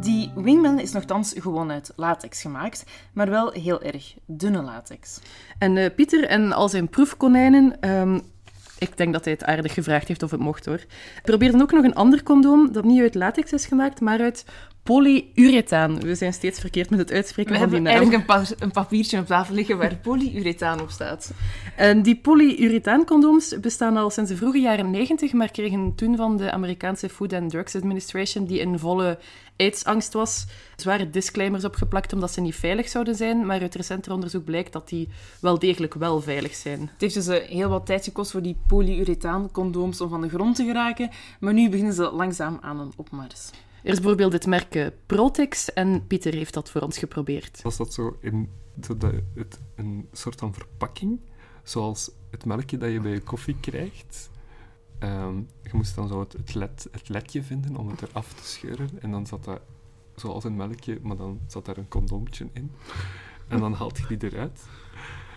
Die 0.00 0.30
wingman 0.34 0.80
is 0.80 0.92
nogthans 0.92 1.34
gewoon 1.36 1.70
uit 1.70 1.92
latex 1.96 2.40
gemaakt, 2.40 2.84
maar 3.12 3.30
wel 3.30 3.50
heel 3.50 3.82
erg 3.82 4.14
dunne 4.26 4.62
latex. 4.62 5.20
En 5.58 5.76
eh, 5.76 5.94
Pieter 5.94 6.24
en 6.24 6.52
al 6.52 6.68
zijn 6.68 6.88
proefkonijnen, 6.88 7.80
ehm, 7.80 8.18
ik 8.78 8.96
denk 8.96 9.12
dat 9.12 9.24
hij 9.24 9.32
het 9.32 9.44
aardig 9.44 9.74
gevraagd 9.74 10.08
heeft 10.08 10.22
of 10.22 10.30
het 10.30 10.40
mocht 10.40 10.66
hoor, 10.66 10.84
probeerden 11.22 11.60
ook 11.60 11.72
nog 11.72 11.84
een 11.84 11.94
ander 11.94 12.22
condoom 12.22 12.72
dat 12.72 12.84
niet 12.84 13.00
uit 13.00 13.14
latex 13.14 13.52
is 13.52 13.66
gemaakt, 13.66 14.00
maar 14.00 14.20
uit 14.20 14.44
polyurethaan. 14.88 16.00
We 16.00 16.14
zijn 16.14 16.32
steeds 16.32 16.60
verkeerd 16.60 16.90
met 16.90 16.98
het 16.98 17.12
uitspreken 17.12 17.52
We 17.52 17.58
van 17.58 17.68
die 17.68 17.78
naam. 17.80 17.86
eigenlijk 17.86 18.18
een, 18.20 18.26
pa- 18.26 18.54
een 18.64 18.70
papiertje 18.70 19.18
op 19.18 19.26
tafel 19.26 19.54
liggen 19.54 19.78
waar 19.78 19.96
polyurethaan 19.96 20.80
op 20.80 20.90
staat. 20.90 21.32
En 21.76 22.02
die 22.02 22.16
polyurethaan-condooms 22.16 23.60
bestaan 23.60 23.96
al 23.96 24.10
sinds 24.10 24.30
de 24.30 24.36
vroege 24.36 24.58
jaren 24.58 24.90
90, 24.90 25.32
maar 25.32 25.50
kregen 25.50 25.92
toen 25.94 26.16
van 26.16 26.36
de 26.36 26.50
Amerikaanse 26.52 27.08
Food 27.08 27.32
and 27.32 27.50
Drugs 27.50 27.76
Administration, 27.76 28.44
die 28.46 28.58
in 28.60 28.78
volle 28.78 29.18
aidsangst 29.56 30.12
was, 30.12 30.46
zware 30.76 31.10
disclaimers 31.10 31.64
opgeplakt 31.64 32.12
omdat 32.12 32.32
ze 32.32 32.40
niet 32.40 32.54
veilig 32.54 32.88
zouden 32.88 33.14
zijn. 33.14 33.46
Maar 33.46 33.60
uit 33.60 33.74
recenter 33.74 34.12
onderzoek 34.12 34.44
blijkt 34.44 34.72
dat 34.72 34.88
die 34.88 35.08
wel 35.40 35.58
degelijk 35.58 35.94
wel 35.94 36.20
veilig 36.20 36.54
zijn. 36.54 36.80
Het 36.80 37.00
heeft 37.00 37.14
dus 37.14 37.26
eh, 37.26 37.48
heel 37.48 37.68
wat 37.68 37.86
tijd 37.86 38.04
gekost 38.04 38.30
voor 38.30 38.42
die 38.42 38.56
polyurethaan-condooms 38.66 40.00
om 40.00 40.08
van 40.08 40.20
de 40.20 40.28
grond 40.28 40.56
te 40.56 40.64
geraken, 40.64 41.10
maar 41.40 41.52
nu 41.52 41.68
beginnen 41.68 41.94
ze 41.94 42.10
langzaam 42.10 42.58
aan 42.60 42.80
een 42.80 42.92
opmars. 42.96 43.50
Er 43.88 43.94
is 43.94 44.00
bijvoorbeeld 44.00 44.32
het 44.32 44.46
merk 44.46 44.74
eh, 44.74 44.86
Protex 45.06 45.72
en 45.72 46.06
Pieter 46.06 46.34
heeft 46.34 46.54
dat 46.54 46.70
voor 46.70 46.80
ons 46.80 46.98
geprobeerd. 46.98 47.62
Was 47.62 47.76
dat 47.76 47.92
zo 47.92 48.16
in 48.20 48.50
dat 48.74 49.12
het, 49.34 49.60
een 49.74 50.08
soort 50.12 50.38
van 50.38 50.54
verpakking, 50.54 51.20
zoals 51.62 52.10
het 52.30 52.44
melkje 52.44 52.76
dat 52.76 52.92
je 52.92 53.00
bij 53.00 53.10
je 53.10 53.20
koffie 53.20 53.56
krijgt? 53.60 54.30
Ehm, 54.98 55.36
je 55.62 55.70
moest 55.72 55.94
dan 55.94 56.08
zo 56.08 56.20
het, 56.20 56.32
het, 56.32 56.88
het 56.90 57.08
ledje 57.08 57.42
vinden 57.42 57.76
om 57.76 57.88
het 57.88 58.02
eraf 58.02 58.32
te 58.32 58.44
scheuren. 58.44 58.90
En 59.00 59.10
dan 59.10 59.26
zat 59.26 59.44
dat 59.44 59.60
zoals 60.16 60.44
een 60.44 60.56
melkje, 60.56 60.98
maar 61.02 61.16
dan 61.16 61.40
zat 61.46 61.64
daar 61.64 61.76
een 61.76 61.88
condoompje 61.88 62.48
in. 62.52 62.70
En 63.48 63.58
dan 63.58 63.72
haalt 63.72 63.98
je 63.98 64.16
die 64.16 64.30
eruit. 64.32 64.66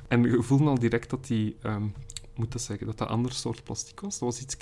En 0.08 0.24
je 0.24 0.42
voelde 0.42 0.66
al 0.66 0.80
direct 0.80 1.10
dat 1.10 1.28
die, 1.28 1.58
ehm, 1.62 1.88
moet 2.36 2.52
dat 2.52 2.62
zeggen, 2.62 2.86
dat 2.86 2.98
dat 2.98 3.08
een 3.08 3.14
ander 3.14 3.32
soort 3.32 3.64
plastic 3.64 4.00
was. 4.00 4.20
Dat 4.20 4.30
was 4.30 4.42
iets 4.42 4.56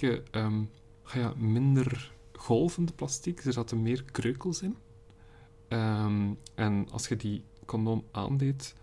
ja, 1.14 1.34
minder 1.38 2.18
golvende 2.40 2.94
plastic. 2.94 3.40
Er 3.40 3.54
zaten 3.54 3.82
meer 3.82 4.04
kreukels 4.04 4.62
in. 4.62 4.78
Ehm, 5.68 6.34
en 6.56 6.88
als 6.92 7.08
je 7.08 7.16
die 7.16 7.44
condoom 7.66 8.04
aandeed, 8.12 8.76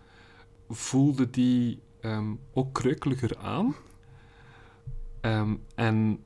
voelde 0.69 1.29
die 1.29 1.79
ehm, 1.99 2.33
ook 2.53 2.73
kreukeliger 2.73 3.37
aan. 3.37 3.75
Ehm, 5.21 5.55
en 5.75 6.23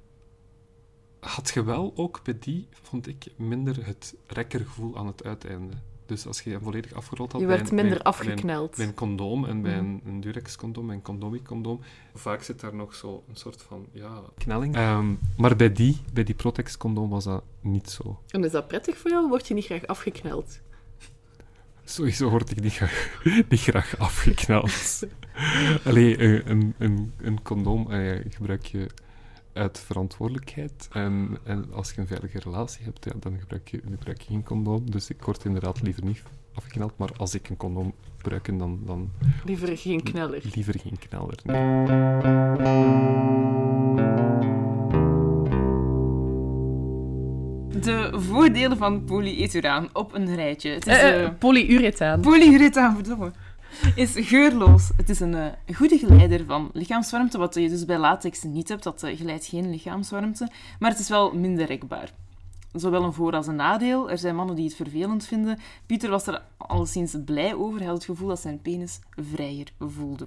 had 1.19 1.51
je 1.53 1.63
wel 1.63 1.91
ook 1.95 2.23
bij 2.23 2.39
die, 2.39 2.67
vond 2.71 3.07
ik, 3.07 3.27
minder 3.37 3.85
het 3.85 4.15
rekkergevoel 4.27 4.97
aan 4.97 5.07
het 5.07 5.23
uiteinde. 5.23 5.73
Dus 6.11 6.27
als 6.27 6.41
je 6.41 6.49
hem 6.49 6.61
volledig 6.61 6.93
afgerold 6.93 7.31
had... 7.31 7.41
Je 7.41 7.47
bij 7.47 7.55
werd 7.57 7.69
een- 7.69 7.75
minder 7.75 7.93
bij 8.03 8.05
een- 8.05 8.11
bij 8.17 8.25
een- 8.25 8.31
afgekneld. 8.31 8.75
bij 8.75 8.85
een 8.85 8.93
condoom 8.93 9.45
en 9.45 9.61
bij 9.61 9.75
Mhm. 9.81 9.85
een, 9.85 10.01
een 10.05 10.21
Durex-condoom 10.21 10.89
en 10.89 10.95
een 10.95 11.01
condomic-condoom. 11.01 11.79
Vaak 12.13 12.41
zit 12.43 12.59
daar 12.59 12.75
nog 12.75 12.95
zo 12.95 13.23
een 13.29 13.35
soort 13.35 13.61
van 13.61 13.85
ja, 13.91 14.21
knelling. 14.37 14.75
Ehm, 14.75 15.13
maar 15.37 15.55
bij 15.55 15.71
die, 15.71 15.97
bij 16.13 16.23
die 16.23 16.35
Protex-condoom 16.35 17.09
was 17.09 17.23
dat 17.23 17.43
niet 17.61 17.89
zo. 17.89 18.19
En 18.27 18.43
is 18.43 18.51
dat 18.51 18.67
prettig 18.67 18.97
voor 18.97 19.11
jou? 19.11 19.27
Word 19.27 19.47
je 19.47 19.53
niet 19.53 19.65
graag 19.65 19.87
afgekneld? 19.87 20.59
Sowieso 21.83 22.29
word 22.29 22.51
ik 22.51 22.61
niet 22.61 22.73
graag, 22.73 23.21
niet 23.49 23.61
graag 23.61 23.97
afgeknald. 23.97 24.99
Allee, 25.85 26.19
een, 26.21 26.49
een, 26.51 26.73
een, 26.77 27.13
een 27.17 27.41
condoom 27.41 27.91
eh, 27.91 28.25
gebruik 28.29 28.65
je 28.65 28.87
uit 29.53 29.79
verantwoordelijkheid. 29.79 30.87
En, 30.91 31.37
en 31.43 31.73
als 31.73 31.91
je 31.91 32.01
een 32.01 32.07
veilige 32.07 32.39
relatie 32.39 32.83
hebt, 32.85 33.05
ja, 33.05 33.11
dan 33.19 33.39
gebruik 33.39 33.67
je, 33.67 33.81
gebruik 33.91 34.21
je 34.21 34.27
geen 34.27 34.43
condoom. 34.43 34.91
Dus 34.91 35.09
ik 35.09 35.23
word 35.23 35.45
inderdaad 35.45 35.81
liever 35.81 36.05
niet 36.05 36.23
afgeknald. 36.53 36.97
Maar 36.97 37.09
als 37.17 37.35
ik 37.35 37.49
een 37.49 37.57
condoom 37.57 37.93
gebruik, 38.17 38.59
dan, 38.59 38.79
dan 38.85 39.11
Liever 39.45 39.77
geen 39.77 40.03
kneller. 40.03 40.41
liever 40.53 40.79
geen 40.79 40.97
kneller. 40.99 41.39
nee. 41.43 41.79
De 47.81 48.09
voordelen 48.13 48.77
van 48.77 49.03
polyethuraan 49.03 49.89
op 49.93 50.13
een 50.13 50.35
rijtje. 50.35 50.69
Het 50.69 50.87
is 50.87 50.97
eh, 50.99 51.29
polyurethaan. 51.39 52.21
polyurethaan, 52.21 52.95
verdomme. 52.95 53.31
Is 53.95 54.11
geurloos. 54.15 54.89
Het 54.97 55.09
is 55.09 55.19
een 55.19 55.33
eh, 55.33 55.75
goede 55.75 55.97
geleider 55.97 56.45
van 56.45 56.69
lichaamswarmte, 56.73 57.37
wat 57.37 57.55
je 57.55 57.69
dus 57.69 57.85
bij 57.85 57.97
latex 57.97 58.43
niet 58.43 58.69
hebt. 58.69 58.83
Dat 58.83 59.03
eh, 59.03 59.17
geleidt 59.17 59.45
geen 59.45 59.69
lichaamswarmte. 59.69 60.49
Maar 60.79 60.89
het 60.91 60.99
is 60.99 61.09
wel 61.09 61.33
minder 61.35 61.65
rekbaar. 61.65 62.11
Zowel 62.73 63.03
een 63.03 63.13
voor- 63.13 63.35
als 63.35 63.47
een 63.47 63.55
nadeel. 63.55 64.09
Er 64.11 64.17
zijn 64.17 64.35
mannen 64.35 64.55
die 64.55 64.65
het 64.65 64.75
vervelend 64.75 65.25
vinden. 65.25 65.59
Pieter 65.85 66.09
was 66.09 66.27
er 66.27 66.41
alleszins 66.57 67.15
blij 67.25 67.55
over. 67.55 67.77
Hij 67.77 67.87
had 67.87 67.95
het 67.95 68.05
gevoel 68.05 68.27
dat 68.27 68.39
zijn 68.39 68.61
penis 68.61 68.99
vrijer 69.15 69.67
voelde. 69.79 70.25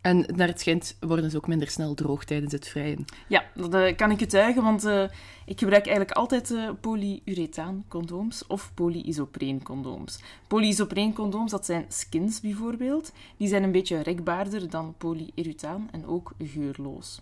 En 0.00 0.26
naar 0.36 0.48
het 0.48 0.60
schijnt 0.60 0.96
worden 1.00 1.30
ze 1.30 1.36
ook 1.36 1.46
minder 1.46 1.68
snel 1.68 1.94
droog 1.94 2.24
tijdens 2.24 2.52
het 2.52 2.68
vrijen. 2.68 3.04
Ja, 3.28 3.44
dat 3.54 3.74
eh, 3.74 3.96
kan 3.96 4.10
ik 4.10 4.18
getuigen, 4.18 4.62
want 4.62 4.84
eh, 4.84 5.02
ik 5.46 5.58
gebruik 5.58 5.86
eigenlijk 5.86 6.16
altijd 6.16 6.50
uh, 6.50 6.70
polyurethaan 6.80 7.84
condooms 7.88 8.46
of 8.46 8.70
polyisopreen 8.74 9.62
condooms. 9.62 10.20
Polyisopreen 10.46 11.12
condooms, 11.12 11.50
dat 11.50 11.66
zijn 11.66 11.84
skins 11.88 12.40
bijvoorbeeld. 12.40 13.12
Die 13.36 13.48
zijn 13.48 13.62
een 13.62 13.72
beetje 13.72 14.02
rekbaarder 14.02 14.70
dan 14.70 14.94
polyurethaan 14.98 15.88
en 15.90 16.06
ook 16.06 16.32
geurloos. 16.38 17.20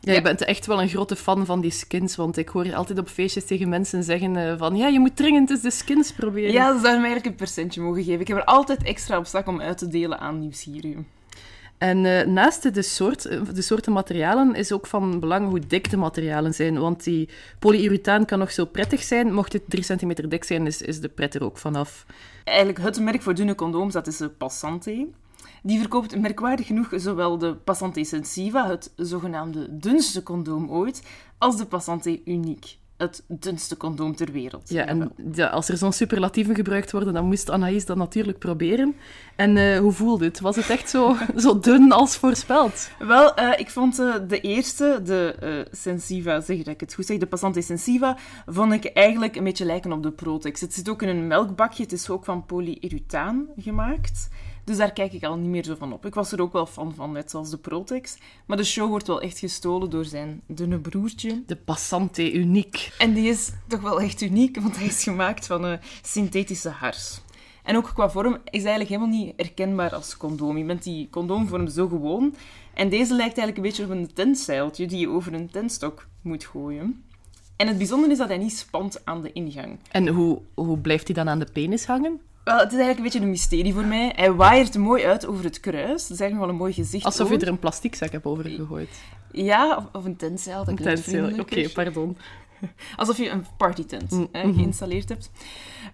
Ja, 0.00 0.12
je 0.12 0.22
bent 0.22 0.44
echt 0.44 0.66
wel 0.66 0.82
een 0.82 0.88
grote 0.88 1.16
fan 1.16 1.46
van 1.46 1.60
die 1.60 1.70
skins, 1.70 2.16
want 2.16 2.36
ik 2.36 2.48
hoor 2.48 2.74
altijd 2.74 2.98
op 2.98 3.08
feestjes 3.08 3.46
tegen 3.46 3.68
mensen 3.68 4.04
zeggen 4.04 4.58
van 4.58 4.76
ja, 4.76 4.86
je 4.86 5.00
moet 5.00 5.16
dringend 5.16 5.50
eens 5.50 5.60
de 5.60 5.70
skins 5.70 6.12
proberen. 6.12 6.52
Ja, 6.52 6.66
ze 6.66 6.80
zouden 6.80 7.00
mij 7.00 7.10
eigenlijk 7.10 7.26
een 7.26 7.44
percentje 7.44 7.80
mogen 7.80 8.04
geven. 8.04 8.20
Ik 8.20 8.28
heb 8.28 8.36
er 8.36 8.44
altijd 8.44 8.82
extra 8.82 9.18
op 9.18 9.26
zak 9.26 9.46
om 9.46 9.60
uit 9.60 9.78
te 9.78 9.88
delen 9.88 10.18
aan 10.18 10.38
nieuwsgierigen. 10.38 11.06
En 11.78 12.04
uh, 12.04 12.22
naast 12.22 12.74
de, 12.74 12.82
soort, 12.82 13.22
de 13.54 13.62
soorten 13.62 13.92
materialen 13.92 14.54
is 14.54 14.72
ook 14.72 14.86
van 14.86 15.20
belang 15.20 15.48
hoe 15.48 15.66
dik 15.66 15.90
de 15.90 15.96
materialen 15.96 16.54
zijn. 16.54 16.78
Want 16.78 17.04
die 17.04 17.28
polyurethaan 17.58 18.24
kan 18.24 18.38
nog 18.38 18.52
zo 18.52 18.64
prettig 18.64 19.02
zijn. 19.02 19.32
Mocht 19.32 19.52
het 19.52 19.62
3 19.68 19.82
centimeter 19.82 20.28
dik 20.28 20.44
zijn, 20.44 20.66
is, 20.66 20.82
is 20.82 21.00
de 21.00 21.08
pret 21.08 21.34
er 21.34 21.44
ook 21.44 21.58
vanaf. 21.58 22.06
Eigenlijk 22.44 22.78
het 22.78 23.00
merk 23.00 23.22
voor 23.22 23.34
dunne 23.34 23.54
condooms, 23.54 23.92
dat 23.92 24.06
is 24.06 24.16
de 24.16 24.28
Passante. 24.28 25.06
Die 25.62 25.78
verkoopt 25.78 26.20
merkwaardig 26.20 26.66
genoeg 26.66 26.88
zowel 26.96 27.38
de 27.38 27.54
Passante 27.54 28.04
Sensiva, 28.04 28.68
het 28.68 28.92
zogenaamde 28.96 29.78
dunste 29.78 30.22
condoom 30.22 30.70
ooit, 30.70 31.02
als 31.38 31.56
de 31.56 31.66
Passante 31.66 32.20
Unique 32.24 32.70
het 32.98 33.24
dunste 33.28 33.76
condoom 33.76 34.16
ter 34.16 34.32
wereld. 34.32 34.68
Ja, 34.68 34.86
en 34.86 35.12
ja, 35.32 35.46
als 35.46 35.68
er 35.68 35.76
zo'n 35.76 35.92
superlatieven 35.92 36.54
gebruikt 36.54 36.92
worden, 36.92 37.12
dan 37.12 37.26
moest 37.26 37.50
Anaïs 37.50 37.86
dat 37.86 37.96
natuurlijk 37.96 38.38
proberen. 38.38 38.94
En 39.36 39.56
uh, 39.56 39.78
hoe 39.78 39.92
voelde 39.92 40.24
het? 40.24 40.40
Was 40.40 40.56
het 40.56 40.70
echt 40.70 40.90
zo, 40.90 41.16
zo 41.36 41.60
dun 41.60 41.92
als 41.92 42.16
voorspeld? 42.16 42.90
Wel, 42.98 43.40
uh, 43.40 43.52
ik 43.56 43.70
vond 43.70 44.00
uh, 44.00 44.14
de 44.28 44.40
eerste, 44.40 45.00
de 45.04 45.66
Sensiva, 45.72 46.40
zeg 46.40 46.56
dat 46.56 46.74
ik 46.74 46.80
het 46.80 46.94
goed 46.94 47.06
zeg, 47.06 47.18
de 47.18 47.26
Passante 47.26 47.60
Sensiva, 47.60 48.16
vond 48.46 48.72
ik 48.72 48.84
eigenlijk 48.84 49.36
een 49.36 49.44
beetje 49.44 49.64
lijken 49.64 49.92
op 49.92 50.02
de 50.02 50.10
Protex. 50.10 50.60
Het 50.60 50.74
zit 50.74 50.88
ook 50.88 51.02
in 51.02 51.08
een 51.08 51.26
melkbakje, 51.26 51.82
het 51.82 51.92
is 51.92 52.10
ook 52.10 52.24
van 52.24 52.46
polyurethaan 52.46 53.46
gemaakt. 53.56 54.28
Dus 54.68 54.76
daar 54.76 54.92
kijk 54.92 55.12
ik 55.12 55.24
al 55.24 55.36
niet 55.36 55.48
meer 55.48 55.64
zo 55.64 55.74
van 55.78 55.92
op. 55.92 56.06
Ik 56.06 56.14
was 56.14 56.32
er 56.32 56.40
ook 56.40 56.52
wel 56.52 56.66
fan 56.66 56.94
van, 56.94 57.12
net 57.12 57.30
zoals 57.30 57.50
de 57.50 57.56
Protex. 57.56 58.18
Maar 58.46 58.56
de 58.56 58.64
show 58.64 58.88
wordt 58.88 59.06
wel 59.06 59.20
echt 59.20 59.38
gestolen 59.38 59.90
door 59.90 60.04
zijn 60.04 60.42
dunne 60.46 60.78
broertje. 60.78 61.42
De 61.46 61.56
Passante 61.56 62.32
Uniek. 62.32 62.92
En 62.98 63.14
die 63.14 63.28
is 63.28 63.50
toch 63.66 63.80
wel 63.80 64.00
echt 64.00 64.20
uniek, 64.20 64.60
want 64.60 64.76
hij 64.76 64.86
is 64.86 65.02
gemaakt 65.02 65.46
van 65.46 65.64
een 65.64 65.78
synthetische 66.02 66.68
hars. 66.68 67.20
En 67.62 67.76
ook 67.76 67.90
qua 67.94 68.10
vorm 68.10 68.32
is 68.32 68.62
hij 68.62 68.70
eigenlijk 68.72 68.88
helemaal 68.88 69.18
niet 69.18 69.32
herkenbaar 69.36 69.94
als 69.94 70.16
condoom. 70.16 70.58
Je 70.58 70.64
bent 70.64 70.82
die 70.82 71.08
condoomvorm 71.10 71.68
zo 71.68 71.88
gewoon. 71.88 72.34
En 72.74 72.88
deze 72.88 73.14
lijkt 73.14 73.38
eigenlijk 73.38 73.56
een 73.56 73.62
beetje 73.62 73.84
op 73.84 73.90
een 73.90 74.14
tentzeiltje 74.14 74.86
die 74.86 74.98
je 74.98 75.08
over 75.08 75.34
een 75.34 75.50
tentstok 75.50 76.06
moet 76.22 76.44
gooien. 76.44 77.04
En 77.56 77.66
het 77.66 77.78
bijzondere 77.78 78.12
is 78.12 78.18
dat 78.18 78.28
hij 78.28 78.38
niet 78.38 78.56
spant 78.56 79.04
aan 79.04 79.22
de 79.22 79.32
ingang. 79.32 79.78
En 79.90 80.08
hoe, 80.08 80.40
hoe 80.54 80.78
blijft 80.78 81.06
hij 81.06 81.14
dan 81.14 81.28
aan 81.28 81.38
de 81.38 81.48
penis 81.52 81.86
hangen? 81.86 82.20
Wel, 82.48 82.58
het 82.58 82.72
is 82.72 82.78
eigenlijk 82.78 82.98
een 82.98 83.04
beetje 83.04 83.20
een 83.20 83.30
mysterie 83.30 83.74
voor 83.74 83.84
mij. 83.84 84.12
Hij 84.16 84.32
waaiert 84.32 84.76
mooi 84.76 85.04
uit 85.04 85.26
over 85.26 85.44
het 85.44 85.60
kruis. 85.60 86.02
Dat 86.02 86.10
is 86.10 86.20
eigenlijk 86.20 86.38
wel 86.40 86.48
een 86.48 86.54
mooi 86.54 86.72
gezicht. 86.72 87.04
Alsof 87.04 87.30
je 87.30 87.38
er 87.38 87.48
een 87.48 87.58
plastic 87.58 87.94
zak 87.94 88.12
hebt 88.12 88.24
over 88.24 88.44
gegooid. 88.44 88.88
Ja, 89.32 89.76
of, 89.76 89.84
of 89.92 90.04
een 90.04 90.16
tentzeil. 90.16 90.64
Een 90.66 90.76
tentzeil, 90.76 91.28
oké, 91.28 91.40
okay, 91.40 91.68
pardon. 91.68 92.16
Alsof 92.96 93.16
je 93.16 93.28
een 93.28 93.44
partytent 93.56 94.10
Mm 94.10 94.28
-hmm. 94.32 94.54
geïnstalleerd 94.54 95.08
hebt. 95.08 95.30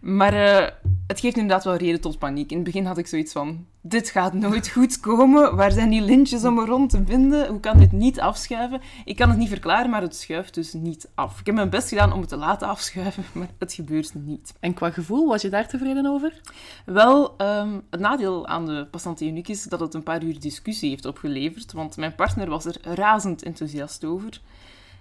Maar 0.00 0.34
uh, 0.34 0.68
het 1.06 1.20
geeft 1.20 1.36
inderdaad 1.36 1.64
wel 1.64 1.76
reden 1.76 2.00
tot 2.00 2.18
paniek. 2.18 2.50
In 2.50 2.56
het 2.56 2.64
begin 2.64 2.86
had 2.86 2.98
ik 2.98 3.06
zoiets 3.06 3.32
van: 3.32 3.66
dit 3.80 4.08
gaat 4.08 4.32
nooit 4.32 4.68
goed 4.74 5.00
komen. 5.00 5.56
Waar 5.56 5.72
zijn 5.72 5.90
die 5.90 6.00
lintjes 6.00 6.44
om 6.44 6.54
me 6.54 6.64
rond 6.64 6.90
te 6.90 7.00
binden? 7.00 7.48
Hoe 7.48 7.60
kan 7.60 7.78
dit 7.78 7.92
niet 7.92 8.20
afschuiven? 8.20 8.80
Ik 9.04 9.16
kan 9.16 9.28
het 9.28 9.38
niet 9.38 9.48
verklaren, 9.48 9.90
maar 9.90 10.02
het 10.02 10.16
schuift 10.16 10.54
dus 10.54 10.72
niet 10.72 11.08
af. 11.14 11.40
Ik 11.40 11.46
heb 11.46 11.54
mijn 11.54 11.70
best 11.70 11.88
gedaan 11.88 12.12
om 12.12 12.20
het 12.20 12.28
te 12.28 12.36
laten 12.36 12.68
afschuiven, 12.68 13.24
maar 13.38 13.48
het 13.58 13.72
gebeurt 13.72 14.14
niet. 14.14 14.54
En 14.60 14.74
qua 14.74 14.90
gevoel, 14.90 15.28
was 15.28 15.42
je 15.42 15.48
daar 15.48 15.68
tevreden 15.68 16.06
over? 16.06 16.40
Wel, 16.84 17.34
um, 17.38 17.82
het 17.90 18.00
nadeel 18.00 18.46
aan 18.46 18.66
de 18.66 18.86
Passante 18.90 19.26
Unique 19.26 19.52
is 19.52 19.62
dat 19.62 19.80
het 19.80 19.94
een 19.94 20.02
paar 20.02 20.22
uur 20.22 20.40
discussie 20.40 20.90
heeft 20.90 21.04
opgeleverd, 21.04 21.72
want 21.72 21.96
mijn 21.96 22.14
partner 22.14 22.48
was 22.48 22.64
er 22.64 22.76
razend 22.82 23.42
enthousiast 23.42 24.04
over. 24.04 24.40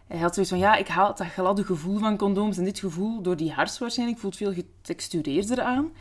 Hij 0.07 0.19
had 0.19 0.33
zoiets 0.33 0.51
van, 0.51 0.61
ja, 0.61 0.75
ik 0.75 0.87
haal 0.87 1.15
dat 1.15 1.27
gladde 1.27 1.63
gevoel 1.63 1.97
van 1.99 2.17
condooms 2.17 2.57
en 2.57 2.63
dit 2.63 2.79
gevoel 2.79 3.21
door 3.21 3.37
die 3.37 3.51
hars 3.51 3.79
waarschijnlijk 3.79 4.19
voelt 4.19 4.35
veel 4.35 4.53
getextureerder 4.53 5.61
aan. 5.61 5.91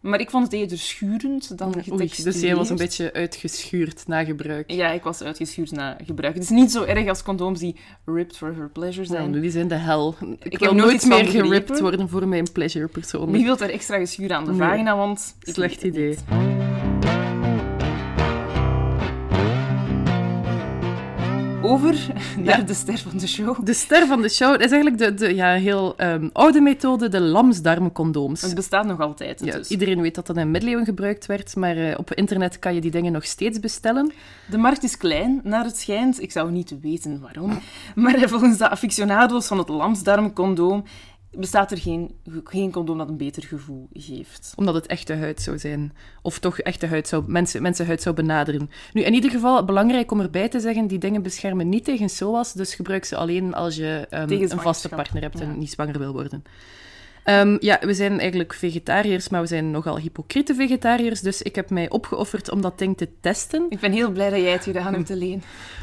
Maar 0.00 0.20
ik 0.20 0.30
vond 0.30 0.44
het 0.44 0.52
eerder 0.52 0.78
schurend 0.78 1.58
dan 1.58 1.72
getextureerd. 1.72 2.24
dus 2.24 2.40
jij 2.40 2.56
was 2.56 2.70
een 2.70 2.76
beetje 2.76 3.12
uitgeschuurd 3.12 4.06
na 4.06 4.24
gebruik. 4.24 4.70
Ja, 4.70 4.90
ik 4.90 5.02
was 5.02 5.22
uitgeschuurd 5.22 5.70
na 5.70 5.96
gebruik. 6.04 6.34
Het 6.34 6.42
is 6.42 6.48
niet 6.48 6.72
zo 6.72 6.82
erg 6.82 7.08
als 7.08 7.22
condooms 7.22 7.60
die 7.60 7.76
ripped 8.04 8.36
for 8.36 8.54
her 8.56 8.68
pleasure 8.68 9.06
zijn. 9.06 9.30
Nou, 9.30 9.40
die 9.42 9.50
zijn 9.50 9.68
de 9.68 9.74
hel. 9.74 10.14
Ik, 10.20 10.52
ik 10.52 10.58
wil 10.58 10.68
heb 10.68 10.78
nooit 10.78 11.06
meer 11.06 11.18
geript 11.18 11.46
geript 11.46 11.80
worden 11.80 12.08
voor 12.08 12.28
mijn 12.28 12.52
pleasure 12.52 12.88
persoon. 12.88 13.30
Wie 13.30 13.44
wil 13.44 13.58
er 13.58 13.70
extra 13.70 13.98
geschuren 13.98 14.36
aan 14.36 14.44
de 14.44 14.50
Nee. 14.50 14.58
vagina, 14.60 14.96
want... 14.96 15.36
Slecht 15.40 15.82
idee. 15.82 16.08
Niet. 16.08 17.33
Over 21.64 22.06
naar 22.38 22.58
Ja. 22.58 22.64
de 22.64 22.74
ster 22.74 22.98
van 22.98 23.18
de 23.18 23.26
show. 23.26 23.66
De 23.66 23.74
ster 23.74 24.06
van 24.06 24.22
de 24.22 24.28
show 24.28 24.50
dat 24.50 24.60
is 24.60 24.70
eigenlijk 24.70 24.98
de, 24.98 25.14
de 25.26 25.34
ja, 25.34 25.52
heel 25.54 25.94
um, 25.98 26.30
oude 26.32 26.60
methode, 26.60 27.08
de 27.08 27.20
lamsdarmcondooms. 27.20 28.42
Het 28.42 28.54
bestaat 28.54 28.86
nog 28.86 29.00
altijd. 29.00 29.40
Ja, 29.44 29.56
dus. 29.56 29.68
Iedereen 29.68 30.00
weet 30.00 30.14
dat 30.14 30.26
dat 30.26 30.36
in 30.36 30.50
middeleeuwen 30.50 30.84
gebruikt 30.84 31.26
werd, 31.26 31.56
maar 31.56 31.76
uh, 31.76 31.94
op 31.96 32.14
internet 32.14 32.58
kan 32.58 32.74
je 32.74 32.80
die 32.80 32.90
dingen 32.90 33.12
nog 33.12 33.24
steeds 33.24 33.60
bestellen. 33.60 34.12
De 34.50 34.58
markt 34.58 34.82
is 34.82 34.96
klein, 34.96 35.40
naar 35.44 35.64
het 35.64 35.76
schijnt. 35.78 36.22
Ik 36.22 36.32
zou 36.32 36.50
niet 36.50 36.74
weten 36.80 37.20
waarom. 37.20 37.58
Maar 37.94 38.28
volgens 38.28 38.58
de 38.58 38.68
aficionado's 38.68 39.46
van 39.46 39.58
het 39.58 39.68
lamsdarmcondoom 39.68 40.84
bestaat 41.36 41.70
er 41.70 41.78
geen, 41.78 42.14
geen 42.44 42.72
condoom 42.72 42.98
dat 42.98 43.08
een 43.08 43.16
beter 43.16 43.42
gevoel 43.42 43.88
geeft. 43.92 44.52
Omdat 44.56 44.74
het 44.74 44.86
echte 44.86 45.14
huid 45.14 45.42
zou 45.42 45.58
zijn. 45.58 45.92
Of 46.22 46.38
toch 46.38 46.58
echte 46.58 46.86
huid 46.86 47.08
zou, 47.08 47.24
mensen, 47.26 47.62
mensenhuid 47.62 48.02
zou 48.02 48.14
benaderen. 48.14 48.70
Nu, 48.92 49.02
in 49.02 49.14
ieder 49.14 49.30
geval, 49.30 49.64
belangrijk 49.64 50.10
om 50.10 50.20
erbij 50.20 50.48
te 50.48 50.60
zeggen, 50.60 50.86
die 50.86 50.98
dingen 50.98 51.22
beschermen 51.22 51.68
niet 51.68 51.84
tegen 51.84 52.08
SOAS, 52.08 52.52
dus 52.52 52.74
gebruik 52.74 53.04
ze 53.04 53.16
alleen 53.16 53.54
als 53.54 53.76
je 53.76 54.06
um, 54.10 54.30
een 54.30 54.60
vaste 54.60 54.88
partner 54.88 55.22
hebt 55.22 55.40
en 55.40 55.48
ja. 55.48 55.54
niet 55.54 55.70
zwanger 55.70 55.98
wil 55.98 56.12
worden. 56.12 56.42
Um, 57.24 57.56
ja, 57.60 57.78
we 57.80 57.94
zijn 57.94 58.20
eigenlijk 58.20 58.54
vegetariërs, 58.54 59.28
maar 59.28 59.40
we 59.40 59.46
zijn 59.46 59.70
nogal 59.70 59.98
hypocriete 59.98 60.54
vegetariërs, 60.54 61.20
dus 61.20 61.42
ik 61.42 61.54
heb 61.54 61.70
mij 61.70 61.90
opgeofferd 61.90 62.50
om 62.50 62.60
dat 62.60 62.78
ding 62.78 62.96
te 62.96 63.08
testen. 63.20 63.66
Ik 63.68 63.80
ben 63.80 63.92
heel 63.92 64.10
blij 64.10 64.30
dat 64.30 64.40
jij 64.40 64.52
het 64.52 64.64
gedaan 64.64 64.94
hebt, 64.94 65.08
Helene. 65.08 65.40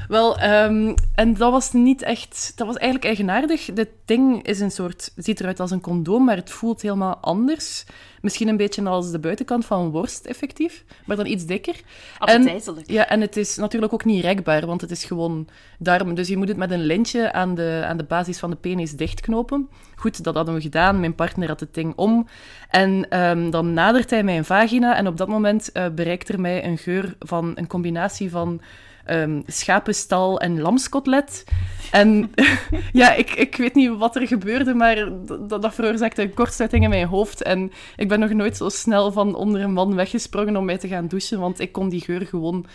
Wel, 0.07 0.43
um, 0.43 0.95
en 1.15 1.33
dat 1.33 1.51
was 1.51 1.71
niet 1.71 2.01
echt... 2.01 2.53
Dat 2.55 2.67
was 2.67 2.75
eigenlijk 2.75 3.05
eigenaardig. 3.05 3.65
Dit 3.73 3.89
ding 4.05 4.45
is 4.45 4.59
een 4.59 4.71
soort... 4.71 5.11
ziet 5.15 5.39
eruit 5.39 5.59
als 5.59 5.71
een 5.71 5.81
condoom, 5.81 6.23
maar 6.25 6.35
het 6.35 6.51
voelt 6.51 6.81
helemaal 6.81 7.17
anders. 7.17 7.85
Misschien 8.21 8.47
een 8.47 8.57
beetje 8.57 8.83
als 8.83 9.11
de 9.11 9.19
buitenkant 9.19 9.65
van 9.65 9.81
een 9.81 9.89
worst, 9.89 10.25
effectief. 10.25 10.83
Maar 11.05 11.15
dan 11.15 11.25
iets 11.25 11.45
dikker. 11.45 11.81
Appetijtelijk. 12.17 12.87
En, 12.87 12.93
ja, 12.93 13.09
en 13.09 13.21
het 13.21 13.37
is 13.37 13.55
natuurlijk 13.55 13.93
ook 13.93 14.05
niet 14.05 14.23
rekbaar, 14.23 14.65
want 14.65 14.81
het 14.81 14.91
is 14.91 15.05
gewoon 15.05 15.47
darm. 15.79 16.15
Dus 16.15 16.27
je 16.27 16.37
moet 16.37 16.47
het 16.47 16.57
met 16.57 16.71
een 16.71 16.85
lintje 16.85 17.33
aan 17.33 17.55
de, 17.55 17.83
aan 17.87 17.97
de 17.97 18.03
basis 18.03 18.39
van 18.39 18.49
de 18.49 18.55
penis 18.55 18.91
dichtknopen. 18.91 19.69
Goed, 19.95 20.23
dat 20.23 20.35
hadden 20.35 20.53
we 20.53 20.61
gedaan. 20.61 20.99
Mijn 20.99 21.15
partner 21.15 21.47
had 21.47 21.59
het 21.59 21.73
ding 21.73 21.93
om. 21.95 22.27
En 22.69 23.19
um, 23.19 23.49
dan 23.49 23.73
nadert 23.73 24.09
hij 24.09 24.23
mijn 24.23 24.45
vagina. 24.45 24.95
En 24.95 25.07
op 25.07 25.17
dat 25.17 25.27
moment 25.27 25.69
uh, 25.73 25.85
bereikt 25.95 26.29
er 26.29 26.39
mij 26.39 26.65
een 26.65 26.77
geur 26.77 27.15
van 27.19 27.51
een 27.55 27.67
combinatie 27.67 28.29
van... 28.29 28.61
Um, 29.09 29.43
schapenstal 29.47 30.39
en 30.39 30.61
lamskotlet. 30.61 31.43
En 31.91 32.31
ja, 32.93 33.13
ik, 33.13 33.31
ik 33.31 33.55
weet 33.55 33.75
niet 33.75 33.97
wat 33.97 34.15
er 34.15 34.27
gebeurde, 34.27 34.73
maar 34.73 35.09
dat, 35.25 35.61
dat 35.61 35.73
veroorzaakte 35.73 36.21
een 36.21 36.33
kortsluiting 36.33 36.83
in 36.83 36.89
mijn 36.89 37.07
hoofd. 37.07 37.41
En 37.43 37.71
ik 37.95 38.07
ben 38.07 38.19
nog 38.19 38.29
nooit 38.29 38.57
zo 38.57 38.69
snel 38.69 39.11
van 39.11 39.35
onder 39.35 39.61
een 39.61 39.73
man 39.73 39.95
weggesprongen 39.95 40.55
om 40.55 40.65
mij 40.65 40.77
te 40.77 40.87
gaan 40.87 41.07
douchen, 41.07 41.39
want 41.39 41.59
ik 41.59 41.71
kon 41.71 41.89
die 41.89 42.01
geur 42.01 42.25
gewoon 42.25 42.65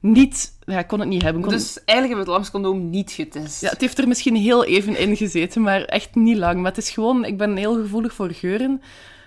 niet... 0.00 0.52
Ja, 0.64 0.78
ik 0.78 0.86
kon 0.86 1.00
het 1.00 1.08
niet 1.08 1.22
hebben. 1.22 1.42
Kon... 1.42 1.52
Dus 1.52 1.84
eigenlijk 1.84 1.96
hebben 1.96 2.16
we 2.16 2.40
het 2.40 2.52
lamscondoom 2.52 2.90
niet 2.90 3.10
getest. 3.10 3.60
Ja, 3.60 3.68
het 3.68 3.80
heeft 3.80 3.98
er 3.98 4.08
misschien 4.08 4.36
heel 4.36 4.64
even 4.64 4.98
in 4.98 5.16
gezeten, 5.16 5.62
maar 5.62 5.84
echt 5.84 6.14
niet 6.14 6.36
lang. 6.36 6.56
Maar 6.56 6.70
het 6.70 6.82
is 6.82 6.90
gewoon... 6.90 7.24
Ik 7.24 7.38
ben 7.38 7.56
heel 7.56 7.74
gevoelig 7.74 8.14
voor 8.14 8.30
geuren. 8.30 8.82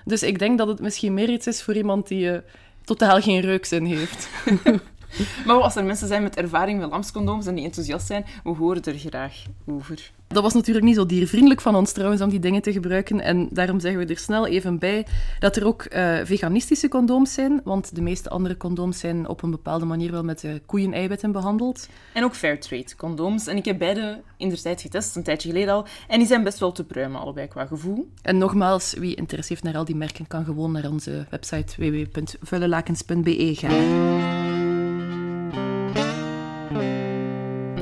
Dus 0.05 0.23
ik 0.23 0.39
denk 0.39 0.57
dat 0.57 0.67
het 0.67 0.79
misschien 0.79 1.13
meer 1.13 1.29
iets 1.29 1.47
is 1.47 1.61
voor 1.61 1.75
iemand 1.75 2.07
die 2.07 2.25
uh, 2.25 2.37
totaal 2.83 3.21
geen 3.21 3.39
reukzin 3.39 3.85
heeft. 3.85 4.29
Maar 5.45 5.55
als 5.55 5.75
er 5.75 5.83
mensen 5.83 6.07
zijn 6.07 6.23
met 6.23 6.35
ervaring 6.35 6.79
met 6.79 6.89
lamscondooms 6.89 7.45
en 7.45 7.55
die 7.55 7.65
enthousiast 7.65 8.07
zijn, 8.07 8.25
we 8.43 8.49
horen 8.49 8.83
er 8.83 8.97
graag 8.97 9.43
over. 9.65 10.11
Dat 10.27 10.43
was 10.43 10.53
natuurlijk 10.53 10.85
niet 10.85 10.95
zo 10.95 11.05
diervriendelijk 11.05 11.61
van 11.61 11.75
ons 11.75 11.91
trouwens 11.91 12.21
om 12.21 12.29
die 12.29 12.39
dingen 12.39 12.61
te 12.61 12.71
gebruiken. 12.71 13.19
En 13.19 13.47
daarom 13.51 13.79
zeggen 13.79 13.99
we 13.99 14.13
er 14.13 14.19
snel 14.19 14.47
even 14.47 14.79
bij 14.79 15.05
dat 15.39 15.55
er 15.55 15.65
ook 15.65 15.85
uh, 15.89 16.17
veganistische 16.23 16.87
condooms 16.87 17.33
zijn. 17.33 17.61
Want 17.63 17.95
de 17.95 18.01
meeste 18.01 18.29
andere 18.29 18.57
condooms 18.57 18.99
zijn 18.99 19.27
op 19.27 19.43
een 19.43 19.51
bepaalde 19.51 19.85
manier 19.85 20.11
wel 20.11 20.23
met 20.23 20.43
uh, 20.43 20.51
koeien-eiwitten 20.65 21.31
behandeld. 21.31 21.87
En 22.13 22.23
ook 22.23 22.35
Fairtrade 22.35 22.95
condooms. 22.97 23.47
En 23.47 23.57
ik 23.57 23.65
heb 23.65 23.77
beide 23.77 24.21
in 24.37 24.49
de 24.49 24.61
tijd 24.61 24.81
getest, 24.81 25.15
een 25.15 25.23
tijdje 25.23 25.49
geleden 25.49 25.73
al. 25.73 25.85
En 26.07 26.17
die 26.17 26.27
zijn 26.27 26.43
best 26.43 26.59
wel 26.59 26.71
te 26.71 26.83
pruimen, 26.83 27.21
allebei 27.21 27.47
qua 27.47 27.65
gevoel. 27.65 28.09
En 28.21 28.37
nogmaals, 28.37 28.93
wie 28.93 29.15
interesse 29.15 29.51
heeft 29.53 29.65
naar 29.65 29.77
al 29.77 29.85
die 29.85 29.95
merken, 29.95 30.27
kan 30.27 30.45
gewoon 30.45 30.71
naar 30.71 30.89
onze 30.89 31.25
website 31.29 31.73
www.vuilelakens.be 31.77 33.55
gaan. 33.55 34.52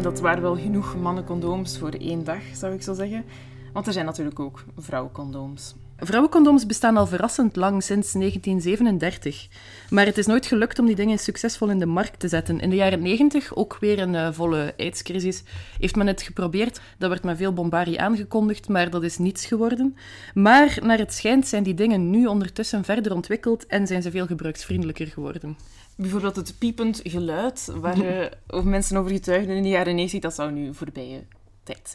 Dat 0.02 0.20
waren 0.20 0.42
wel 0.42 0.58
genoeg 0.58 0.96
mannencondooms 0.98 1.78
voor 1.78 1.90
één 1.90 2.24
dag, 2.24 2.42
zou 2.54 2.74
ik 2.74 2.82
zo 2.82 2.94
zeggen. 2.94 3.26
Want 3.74 3.88
er 3.88 3.94
zijn 3.94 4.06
natuurlijk 4.06 4.40
ook 4.40 4.64
vrouwencondooms. 4.78 5.76
Vrouwencondooms 5.98 6.66
bestaan 6.66 6.98
al 6.98 7.08
verrassend 7.08 7.56
lang, 7.56 7.84
sinds 7.84 8.12
1937. 8.12 9.48
Maar 9.90 10.06
het 10.06 10.18
is 10.18 10.26
nooit 10.26 10.46
gelukt 10.46 10.80
om 10.80 10.86
die 10.86 10.96
dingen 10.96 11.20
succesvol 11.20 11.70
in 11.70 11.80
de 11.80 11.86
markt 11.86 12.20
te 12.20 12.28
zetten. 12.28 12.60
In 12.60 12.70
de 12.70 12.76
jaren 12.76 13.02
90, 13.02 13.56
ook 13.56 13.78
weer 13.80 14.00
een 14.00 14.14
uh, 14.14 14.32
volle 14.32 14.74
aidscrisis, 14.78 15.44
heeft 15.80 15.96
men 15.96 16.08
het 16.08 16.22
geprobeerd. 16.22 16.82
Dat 16.98 17.10
werd 17.10 17.24
met 17.24 17.38
veel 17.38 17.54
bombardie 17.54 18.02
aangekondigd, 18.02 18.68
maar 18.68 18.90
dat 18.90 19.04
is 19.04 19.18
niets 19.18 19.46
geworden. 19.46 19.98
Maar 20.34 20.78
naar 20.82 20.98
het 20.98 21.14
schijnt 21.14 21.48
zijn 21.48 21.64
die 21.64 21.74
dingen 21.74 22.10
nu 22.10 22.26
ondertussen 22.26 22.84
verder 22.84 23.14
ontwikkeld 23.14 23.66
en 23.66 23.88
zijn 23.88 24.02
ze 24.02 24.12
veel 24.12 24.26
gebruiksvriendelijker 24.26 25.08
geworden. 25.08 25.58
Bijvoorbeeld 26.02 26.36
het 26.36 26.56
piepend 26.58 27.00
geluid, 27.04 27.72
waar 27.76 27.98
uh, 27.98 28.64
mensen 28.64 28.98
over 28.98 29.12
getuigden 29.12 29.56
in 29.56 29.64
de 29.64 29.70
jaren 29.70 29.96
90, 29.96 30.20
dat 30.20 30.34
zou 30.34 30.52
nu 30.52 30.74
voorbij 30.74 31.26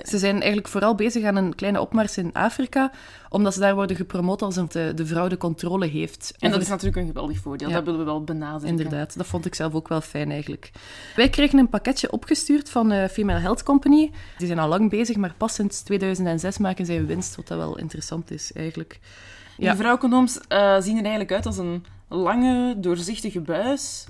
ze 0.04 0.18
zijn 0.18 0.34
eigenlijk 0.34 0.68
vooral 0.68 0.94
bezig 0.94 1.24
aan 1.24 1.36
een 1.36 1.54
kleine 1.54 1.80
opmars 1.80 2.16
in 2.16 2.32
Afrika, 2.32 2.90
omdat 3.28 3.54
ze 3.54 3.60
daar 3.60 3.74
worden 3.74 3.96
gepromoot 3.96 4.42
als 4.42 4.56
een, 4.56 4.66
de, 4.70 4.92
de 4.94 5.06
vrouw 5.06 5.28
de 5.28 5.36
controle 5.36 5.86
heeft. 5.86 6.34
En 6.38 6.50
dat 6.50 6.60
is 6.60 6.68
natuurlijk 6.68 6.96
een 6.96 7.06
geweldig 7.06 7.38
voordeel, 7.38 7.70
dat 7.70 7.84
willen 7.84 7.98
we 7.98 8.04
wel 8.04 8.24
benadrukken. 8.24 8.68
Inderdaad, 8.68 9.16
dat 9.16 9.26
vond 9.26 9.46
ik 9.46 9.54
zelf 9.54 9.74
ook 9.74 9.88
wel 9.88 10.00
fijn 10.00 10.30
eigenlijk. 10.30 10.70
Wij 11.16 11.28
kregen 11.28 11.58
een 11.58 11.68
pakketje 11.68 12.10
opgestuurd 12.10 12.70
van 12.70 12.92
uh, 12.92 13.04
Female 13.04 13.38
Health 13.38 13.62
Company. 13.62 14.10
Die 14.38 14.46
zijn 14.46 14.58
al 14.58 14.68
lang 14.68 14.90
bezig, 14.90 15.16
maar 15.16 15.34
pas 15.36 15.54
sinds 15.54 15.82
2006 15.82 16.58
maken 16.58 16.86
zij 16.86 17.06
winst, 17.06 17.36
wat 17.36 17.48
dat 17.48 17.58
wel 17.58 17.78
interessant 17.78 18.30
is 18.30 18.52
eigenlijk. 18.52 19.00
Ja. 19.56 19.70
Die 19.70 19.80
vrouwcondooms 19.80 20.38
uh, 20.48 20.80
zien 20.80 20.96
er 20.96 21.02
eigenlijk 21.02 21.32
uit 21.32 21.46
als 21.46 21.58
een 21.58 21.84
lange, 22.08 22.76
doorzichtige 22.80 23.40
buis 23.40 24.06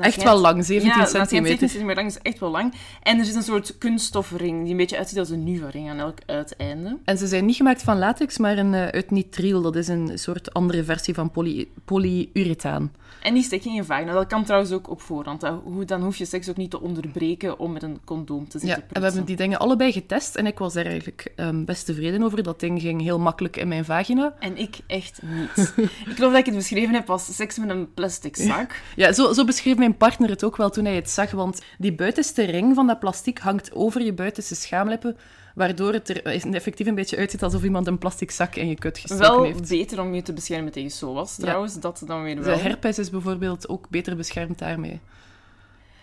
echt 0.00 0.22
wel 0.22 0.40
lang, 0.40 0.64
17 0.64 0.88
ja, 0.88 1.04
centimeter. 1.06 1.46
17 1.46 1.68
centimeter 1.68 2.02
lang 2.02 2.14
is 2.14 2.22
echt 2.22 2.38
wel 2.38 2.50
lang. 2.50 2.74
En 3.02 3.18
er 3.18 3.24
zit 3.24 3.34
een 3.34 3.42
soort 3.42 3.78
kunststofring 3.78 4.62
die 4.62 4.70
een 4.70 4.76
beetje 4.76 4.96
uitziet 4.96 5.18
als 5.18 5.30
een 5.30 5.44
Nuva-ring 5.44 5.90
aan 5.90 5.98
elk 5.98 6.18
uiteinde. 6.26 6.98
En 7.04 7.18
ze 7.18 7.26
zijn 7.26 7.44
niet 7.44 7.56
gemaakt 7.56 7.82
van 7.82 7.98
latex, 7.98 8.38
maar 8.38 8.58
een, 8.58 8.72
uh, 8.72 8.86
uit 8.86 9.10
nitriel. 9.10 9.62
Dat 9.62 9.76
is 9.76 9.88
een 9.88 10.18
soort 10.18 10.54
andere 10.54 10.84
versie 10.84 11.14
van 11.14 11.30
poly 11.30 11.68
polyurethaan. 11.84 12.92
En 13.24 13.34
die 13.34 13.42
steek 13.42 13.64
in 13.64 13.72
je 13.72 13.84
vagina. 13.84 14.12
Dat 14.12 14.26
kan 14.26 14.44
trouwens 14.44 14.72
ook 14.72 14.90
op 14.90 15.00
voorhand. 15.00 15.40
Dan 15.86 16.02
hoef 16.02 16.16
je 16.16 16.24
seks 16.24 16.48
ook 16.48 16.56
niet 16.56 16.70
te 16.70 16.80
onderbreken 16.80 17.58
om 17.58 17.72
met 17.72 17.82
een 17.82 18.00
condoom 18.04 18.48
te 18.48 18.58
zitten 18.58 18.78
Ja, 18.78 18.84
en 18.92 19.00
we 19.00 19.06
hebben 19.06 19.24
die 19.24 19.36
dingen 19.36 19.58
allebei 19.58 19.92
getest 19.92 20.36
en 20.36 20.46
ik 20.46 20.58
was 20.58 20.74
er 20.74 20.86
eigenlijk 20.86 21.32
um, 21.36 21.64
best 21.64 21.86
tevreden 21.86 22.22
over. 22.22 22.42
Dat 22.42 22.60
ding 22.60 22.80
ging 22.80 23.02
heel 23.02 23.18
makkelijk 23.18 23.56
in 23.56 23.68
mijn 23.68 23.84
vagina. 23.84 24.34
En 24.38 24.56
ik 24.56 24.78
echt 24.86 25.20
niet. 25.22 25.74
ik 25.76 26.14
geloof 26.14 26.30
dat 26.30 26.40
ik 26.40 26.46
het 26.46 26.54
beschreven 26.54 26.94
heb 26.94 27.10
als 27.10 27.36
seks 27.36 27.58
met 27.58 27.70
een 27.70 27.94
plastic 27.94 28.36
zak. 28.36 28.72
Ja, 28.96 29.12
zo, 29.12 29.32
zo 29.32 29.44
mijn 29.78 29.96
partner 29.96 30.28
het 30.28 30.44
ook 30.44 30.56
wel 30.56 30.70
toen 30.70 30.84
hij 30.84 30.94
het 30.94 31.10
zag. 31.10 31.30
Want 31.30 31.62
die 31.78 31.94
buitenste 31.94 32.42
ring 32.42 32.74
van 32.74 32.86
dat 32.86 32.98
plastic 32.98 33.38
hangt 33.38 33.74
over 33.74 34.02
je 34.02 34.12
buitenste 34.12 34.54
schaamlippen 34.54 35.16
waardoor 35.54 35.92
het 35.92 36.08
er 36.08 36.24
effectief 36.54 36.86
een 36.86 36.94
beetje 36.94 37.16
uitziet 37.16 37.42
alsof 37.42 37.62
iemand 37.62 37.86
een 37.86 37.98
plastic 37.98 38.30
zak 38.30 38.54
in 38.54 38.68
je 38.68 38.74
kut 38.74 38.98
gestoken 38.98 39.26
wel 39.26 39.42
heeft. 39.42 39.68
Wel 39.68 39.78
beter 39.78 40.00
om 40.00 40.14
je 40.14 40.22
te 40.22 40.32
beschermen 40.32 40.72
tegen 40.72 40.90
SOAS, 40.90 41.36
trouwens. 41.36 41.80
Dat 41.80 42.02
dan 42.06 42.22
weer 42.22 42.42
wel. 42.42 42.54
De 42.54 42.62
herpes 42.62 42.98
is 42.98 43.10
bijvoorbeeld 43.10 43.68
ook 43.68 43.88
beter 43.88 44.16
beschermd 44.16 44.58
daarmee 44.58 45.00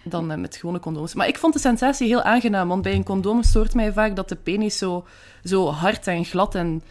dan 0.04 0.32
uh, 0.32 0.38
met 0.38 0.56
gewone 0.56 0.80
condooms. 0.80 1.14
Maar 1.14 1.28
ik 1.28 1.38
vond 1.38 1.54
de 1.54 1.60
sensatie 1.60 2.08
heel 2.08 2.22
aangenaam, 2.22 2.68
want 2.68 2.82
bij 2.82 2.94
een 2.94 3.04
condoom 3.04 3.44
stoort 3.44 3.74
mij 3.74 3.94
vaak 3.94 4.16
dat 4.16 4.30
de 4.30 4.36
penis 4.36 4.78
zo, 4.78 5.06
zo 5.44 5.68
hard 5.68 6.08
en 6.08 6.26
glad 6.26 6.56
en 6.56 6.84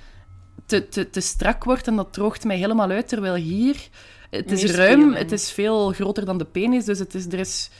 te, 0.66 0.88
te, 0.88 1.10
te 1.10 1.20
strak 1.20 1.64
wordt 1.64 1.86
en 1.86 1.96
dat 1.96 2.12
droogt 2.12 2.44
mij 2.44 2.56
helemaal 2.56 2.90
uit, 2.90 3.08
terwijl 3.08 3.34
hier... 3.34 3.88
Het 4.30 4.52
is 4.52 4.74
ruim, 4.74 5.14
het 5.14 5.32
is 5.32 5.52
veel 5.52 5.92
groter 5.92 6.24
dan 6.24 6.38
de 6.38 6.44
penis, 6.44 6.84
dus 6.84 6.98
het 6.98 7.14
is, 7.14 7.26
er 7.26 7.38
is 7.38 7.70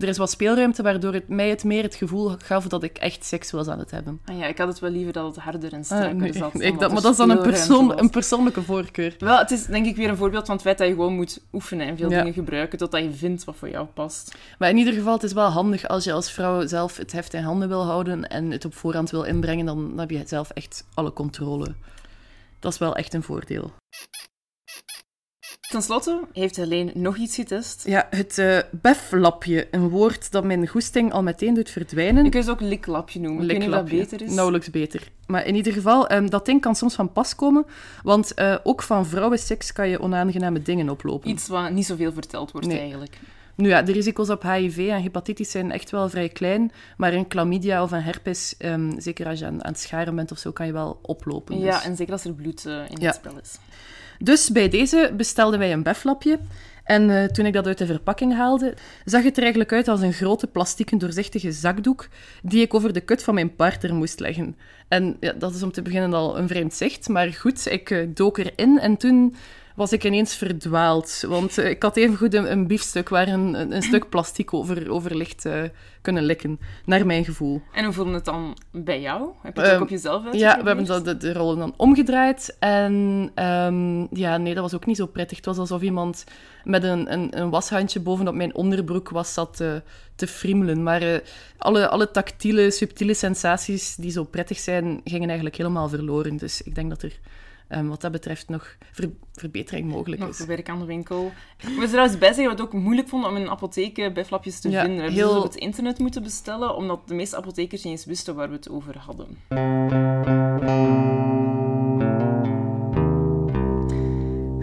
er 0.00 0.08
is 0.08 0.18
wat 0.18 0.30
speelruimte, 0.30 0.82
waardoor 0.82 1.12
het 1.12 1.28
mij 1.28 1.48
het 1.48 1.64
meer 1.64 1.82
het 1.82 1.94
gevoel 1.94 2.34
gaf 2.38 2.66
dat 2.66 2.82
ik 2.82 2.98
echt 2.98 3.24
seks 3.24 3.50
was 3.50 3.68
aan 3.68 3.78
het 3.78 3.90
hebben. 3.90 4.20
Ah 4.24 4.38
ja, 4.38 4.46
ik 4.46 4.58
had 4.58 4.68
het 4.68 4.78
wel 4.78 4.90
liever 4.90 5.12
dat 5.12 5.26
het 5.26 5.44
harder 5.44 5.72
en 5.72 5.78
ah, 5.78 5.84
strakker 5.84 6.34
zat. 6.34 6.60
Ik, 6.60 6.78
dat, 6.78 6.92
maar 6.92 7.02
dat 7.02 7.10
is 7.10 7.16
dan 7.16 7.30
een, 7.30 7.42
persoon, 7.42 7.98
een 7.98 8.10
persoonlijke 8.10 8.62
voorkeur. 8.62 9.14
Wel, 9.18 9.38
het 9.38 9.50
is 9.50 9.66
denk 9.66 9.86
ik 9.86 9.96
weer 9.96 10.08
een 10.08 10.16
voorbeeld 10.16 10.46
van 10.46 10.54
het 10.54 10.64
feit 10.64 10.78
dat 10.78 10.86
je 10.86 10.92
gewoon 10.92 11.14
moet 11.14 11.40
oefenen 11.52 11.86
en 11.86 11.96
veel 11.96 12.08
dingen 12.08 12.32
gebruiken 12.32 12.78
totdat 12.78 13.02
je 13.02 13.12
vindt 13.12 13.44
wat 13.44 13.56
voor 13.56 13.70
jou 13.70 13.86
past. 13.86 14.36
Maar 14.58 14.70
in 14.70 14.76
ieder 14.76 14.92
geval, 14.92 15.12
het 15.12 15.22
is 15.22 15.32
wel 15.32 15.48
handig 15.48 15.88
als 15.88 16.04
je 16.04 16.12
als 16.12 16.32
vrouw 16.32 16.66
zelf 16.66 16.96
het 16.96 17.12
heft 17.12 17.34
in 17.34 17.42
handen 17.42 17.68
wil 17.68 17.84
houden 17.84 18.28
en 18.28 18.50
het 18.50 18.64
op 18.64 18.74
voorhand 18.74 19.10
wil 19.10 19.22
inbrengen, 19.22 19.66
dan 19.66 19.98
heb 19.98 20.10
je 20.10 20.22
zelf 20.26 20.50
echt 20.50 20.86
alle 20.94 21.12
controle. 21.12 21.74
Dat 22.58 22.72
is 22.72 22.78
wel 22.78 22.96
echt 22.96 23.14
een 23.14 23.22
voordeel. 23.22 23.72
Ten 25.68 25.82
slotte 25.82 26.20
heeft 26.32 26.56
Helene 26.56 26.90
nog 26.94 27.16
iets 27.16 27.34
getest. 27.34 27.82
Ja, 27.86 28.06
het 28.10 28.38
uh, 28.38 28.58
beflapje. 28.70 29.68
Een 29.70 29.88
woord 29.88 30.32
dat 30.32 30.44
mijn 30.44 30.66
goesting 30.66 31.12
al 31.12 31.22
meteen 31.22 31.54
doet 31.54 31.70
verdwijnen. 31.70 32.24
Je 32.24 32.30
kunt 32.30 32.44
het 32.44 32.52
ook 32.52 32.60
liklapje 32.60 33.20
noemen. 33.20 33.44
Liklapje. 33.44 33.96
Ik 33.96 34.00
weet 34.00 34.10
beter 34.10 34.26
is. 34.26 34.34
Nauwelijks 34.34 34.70
beter. 34.70 35.10
Maar 35.26 35.46
in 35.46 35.54
ieder 35.54 35.72
geval, 35.72 36.12
um, 36.12 36.30
dat 36.30 36.46
ding 36.46 36.60
kan 36.60 36.74
soms 36.74 36.94
van 36.94 37.12
pas 37.12 37.34
komen. 37.34 37.64
Want 38.02 38.32
uh, 38.36 38.56
ook 38.62 38.82
van 38.82 39.06
vrouwenseks 39.06 39.72
kan 39.72 39.88
je 39.88 40.00
onaangename 40.00 40.62
dingen 40.62 40.88
oplopen. 40.88 41.30
Iets 41.30 41.48
wat 41.48 41.70
niet 41.70 41.86
zoveel 41.86 42.12
verteld 42.12 42.52
wordt 42.52 42.68
eigenlijk. 42.68 43.18
Nu 43.54 43.68
ja, 43.68 43.82
de 43.82 43.92
risico's 43.92 44.30
op 44.30 44.42
HIV 44.42 44.88
en 44.90 45.02
hepatitis 45.02 45.50
zijn 45.50 45.72
echt 45.72 45.90
wel 45.90 46.08
vrij 46.08 46.28
klein. 46.28 46.72
Maar 46.96 47.12
een 47.12 47.26
chlamydia 47.28 47.82
of 47.82 47.90
een 47.90 48.02
herpes, 48.02 48.54
um, 48.58 49.00
zeker 49.00 49.26
als 49.26 49.38
je 49.38 49.46
aan, 49.46 49.64
aan, 49.64 49.70
het 49.70 49.80
scharen 49.80 50.14
bent 50.14 50.32
of 50.32 50.38
zo, 50.38 50.52
kan 50.52 50.66
je 50.66 50.72
wel 50.72 50.98
oplopen. 51.02 51.58
Ja, 51.58 51.74
dus. 51.74 51.84
en 51.84 51.96
zeker 51.96 52.12
als 52.12 52.24
er 52.24 52.32
bloed 52.32 52.64
uh, 52.66 52.72
in 52.72 52.96
ja. 53.00 53.06
het 53.06 53.14
spel 53.14 53.38
is. 53.42 53.58
Dus 54.18 54.50
bij 54.50 54.68
deze 54.68 55.12
bestelden 55.16 55.58
wij 55.58 55.72
een 55.72 55.82
beflapje. 55.82 56.38
En 56.84 57.08
uh, 57.08 57.24
toen 57.24 57.46
ik 57.46 57.52
dat 57.52 57.66
uit 57.66 57.78
de 57.78 57.86
verpakking 57.86 58.34
haalde, 58.34 58.74
zag 59.04 59.22
het 59.22 59.36
er 59.36 59.42
eigenlijk 59.42 59.72
uit 59.72 59.88
als 59.88 60.00
een 60.00 60.12
grote 60.12 60.46
plastieke 60.46 60.96
doorzichtige 60.96 61.52
zakdoek 61.52 62.08
die 62.42 62.60
ik 62.60 62.74
over 62.74 62.92
de 62.92 63.00
kut 63.00 63.22
van 63.22 63.34
mijn 63.34 63.56
partner 63.56 63.94
moest 63.94 64.20
leggen. 64.20 64.56
En 64.88 65.16
ja, 65.20 65.32
dat 65.32 65.54
is 65.54 65.62
om 65.62 65.72
te 65.72 65.82
beginnen 65.82 66.14
al 66.14 66.38
een 66.38 66.48
vreemd 66.48 66.74
zicht, 66.74 67.08
maar 67.08 67.32
goed, 67.32 67.70
ik 67.70 67.90
uh, 67.90 68.08
dook 68.14 68.38
erin 68.38 68.78
en 68.78 68.96
toen 68.96 69.34
was 69.76 69.92
ik 69.92 70.04
ineens 70.04 70.34
verdwaald. 70.34 71.24
Want 71.28 71.58
uh, 71.58 71.68
ik 71.68 71.82
had 71.82 71.96
evengoed 71.96 72.34
een, 72.34 72.50
een 72.52 72.66
biefstuk 72.66 73.08
waar 73.08 73.28
een, 73.28 73.72
een, 73.74 73.82
stuk 73.82 74.08
plastic 74.08 74.54
over, 74.54 74.90
over 74.90 75.16
ligt 75.16 75.44
uh, 75.44 75.62
kunnen 76.00 76.22
likken, 76.22 76.60
naar 76.84 77.06
mijn 77.06 77.24
gevoel. 77.24 77.62
En 77.72 77.84
hoe 77.84 77.92
voelde 77.92 78.12
het 78.12 78.24
dan 78.24 78.56
bij 78.72 79.00
jou? 79.00 79.30
Heb 79.42 79.56
je 79.56 79.60
het 79.60 79.70
ook 79.70 79.74
ehm, 79.74 79.82
op 79.82 79.88
jezelf 79.88 80.32
Ja, 80.32 80.60
we 80.60 80.66
hebben 80.66 80.84
dat, 80.84 81.04
de, 81.04 81.16
de, 81.16 81.32
rollen 81.32 81.58
dan 81.58 81.74
omgedraaid. 81.76 82.56
En 82.58 82.92
um, 83.34 84.08
ja, 84.10 84.36
nee, 84.36 84.54
dat 84.54 84.62
was 84.62 84.74
ook 84.74 84.86
niet 84.86 84.96
zo 84.96 85.06
prettig. 85.06 85.36
Het 85.36 85.46
was 85.46 85.58
alsof 85.58 85.82
iemand 85.82 86.24
met 86.64 86.82
een, 86.82 87.12
een, 87.12 87.40
een 87.40 87.50
washandje 87.50 88.00
bovenop 88.00 88.34
mijn 88.34 88.54
onderbroek 88.54 89.08
was 89.08 89.34
zat 89.34 89.56
te, 89.56 89.82
te 90.14 90.26
friemelen. 90.26 90.82
Maar 90.82 91.02
uh, 91.02 91.16
alle, 91.58 91.88
alle 91.88 92.10
tactiele, 92.10 92.70
subtiele 92.70 93.14
sensaties 93.14 93.94
die 93.94 94.10
zo 94.10 94.24
prettig 94.24 94.58
zijn, 94.58 95.00
gingen 95.04 95.26
eigenlijk 95.26 95.56
helemaal 95.56 95.88
verloren. 95.88 96.36
Dus 96.36 96.62
ik 96.62 96.74
denk 96.74 96.90
dat 96.90 97.02
er 97.02 97.18
Um, 97.68 97.88
wat 97.88 98.00
dat 98.00 98.12
betreft 98.12 98.48
nog 98.48 98.76
ver 98.92 99.10
verbetering 99.32 99.88
mogelijk 99.88 100.20
nog 100.20 100.30
is. 100.30 100.38
Nog 100.38 100.48
werk 100.48 100.68
aan 100.68 100.78
de 100.78 100.84
winkel. 100.84 101.32
Ik 101.58 101.76
moet 101.76 101.88
trouwens 101.88 102.18
bij 102.18 102.32
zeggen 102.32 102.56
wat 102.56 102.58
ik 102.58 102.64
ook 102.64 102.82
moeilijk 102.82 103.08
vond 103.08 103.24
om 103.24 103.36
in 103.36 103.42
een 103.42 103.50
apotheek 103.50 103.98
eh, 103.98 104.12
bijflapjes 104.12 104.60
te 104.60 104.70
vinden. 104.70 104.96
We 104.96 105.02
hebben 105.02 105.14
dus 105.14 105.36
op 105.36 105.42
het 105.42 105.54
internet 105.54 105.98
moeten 105.98 106.22
bestellen, 106.22 106.76
omdat 106.76 107.08
de 107.08 107.14
meeste 107.14 107.36
apothekers 107.36 107.82
niet 107.82 107.92
eens 107.92 108.04
wisten 108.04 108.34
waar 108.34 108.48
we 108.48 108.54
het 108.54 108.70
over 108.70 108.98
hadden. 108.98 109.36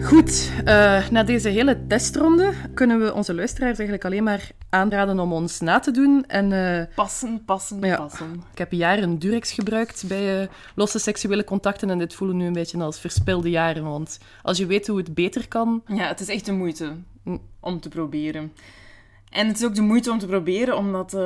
Goed, 0.04 0.52
uh, 0.58 1.08
na 1.08 1.22
deze 1.22 1.48
hele 1.48 1.86
testronde 1.86 2.52
kunnen 2.74 3.00
we 3.00 3.14
onze 3.14 3.34
luisteraars 3.34 3.78
eigenlijk 3.78 4.04
alleen 4.04 4.22
maar 4.22 4.50
aanraden 4.68 5.18
om 5.18 5.32
ons 5.32 5.60
na 5.60 5.78
te 5.78 5.90
doen. 5.90 6.24
En, 6.26 6.50
uh, 6.50 6.82
passen, 6.94 7.44
passen, 7.44 7.80
passen. 7.80 8.44
Ik 8.52 8.58
heb 8.58 8.72
jaren 8.72 9.18
Durex 9.18 9.52
gebruikt 9.52 10.04
bij 10.06 10.42
uh, 10.42 10.48
losse 10.74 10.98
seksuele 10.98 11.44
contacten 11.44 11.90
en 11.90 11.98
dit 11.98 12.14
voelen 12.14 12.36
nu 12.36 12.46
een 12.46 12.52
beetje 12.52 12.78
als 12.78 13.00
verspilde 13.00 13.50
jaren. 13.50 13.84
Want 13.84 14.18
als 14.42 14.58
je 14.58 14.66
weet 14.66 14.86
hoe 14.86 14.98
het 14.98 15.14
beter 15.14 15.48
kan... 15.48 15.82
Ja, 15.86 16.08
het 16.08 16.20
is 16.20 16.28
echt 16.28 16.46
de 16.46 16.52
moeite 16.52 16.92
om 17.60 17.80
te 17.80 17.88
proberen. 17.88 18.52
En 19.30 19.46
het 19.46 19.56
is 19.56 19.64
ook 19.64 19.74
de 19.74 19.82
moeite 19.82 20.10
om 20.10 20.18
te 20.18 20.26
proberen, 20.26 20.76
omdat 20.76 21.16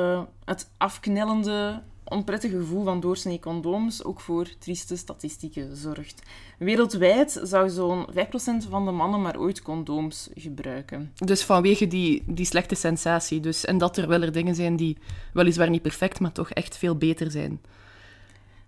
het 0.45 0.69
afknellende 0.77 1.81
onprettige 2.09 2.57
gevoel 2.57 2.83
van 2.83 2.99
doorsnee 2.99 3.39
condooms 3.39 4.03
ook 4.03 4.19
voor 4.19 4.47
trieste 4.59 4.97
statistieken 4.97 5.75
zorgt. 5.75 6.21
Wereldwijd 6.57 7.39
zou 7.43 7.69
zo'n 7.69 8.07
5% 8.11 8.69
van 8.69 8.85
de 8.85 8.91
mannen 8.91 9.21
maar 9.21 9.39
ooit 9.39 9.61
condooms 9.61 10.29
gebruiken. 10.33 11.11
Dus 11.15 11.43
vanwege 11.43 11.87
die, 11.87 12.23
die 12.25 12.45
slechte 12.45 12.75
sensatie. 12.75 13.39
Dus, 13.39 13.65
en 13.65 13.77
dat 13.77 13.97
er 13.97 14.07
wel 14.07 14.21
er 14.21 14.31
dingen 14.31 14.55
zijn 14.55 14.75
die 14.75 14.97
weliswaar 15.33 15.69
niet 15.69 15.81
perfect, 15.81 16.19
maar 16.19 16.31
toch 16.31 16.49
echt 16.49 16.77
veel 16.77 16.95
beter 16.95 17.31
zijn. 17.31 17.61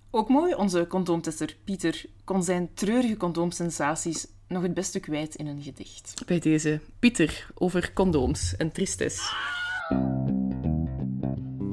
Ook 0.10 0.30
mooi, 0.30 0.54
onze 0.54 0.88
condoomtester 0.88 1.56
Pieter 1.64 2.06
kon 2.24 2.44
zijn 2.44 2.70
treurige 2.74 3.18
condoomsensaties 3.18 4.28
nog 4.48 4.64
het 4.64 4.74
beste 4.74 5.00
kwijt 5.00 5.36
in 5.36 5.48
een 5.48 5.62
gedicht. 5.62 6.14
Bij 6.26 6.40
deze 6.40 6.80
Pieter 7.00 7.48
over 7.54 7.94
condooms 7.94 8.56
en 8.58 8.72
tristes. 8.72 9.34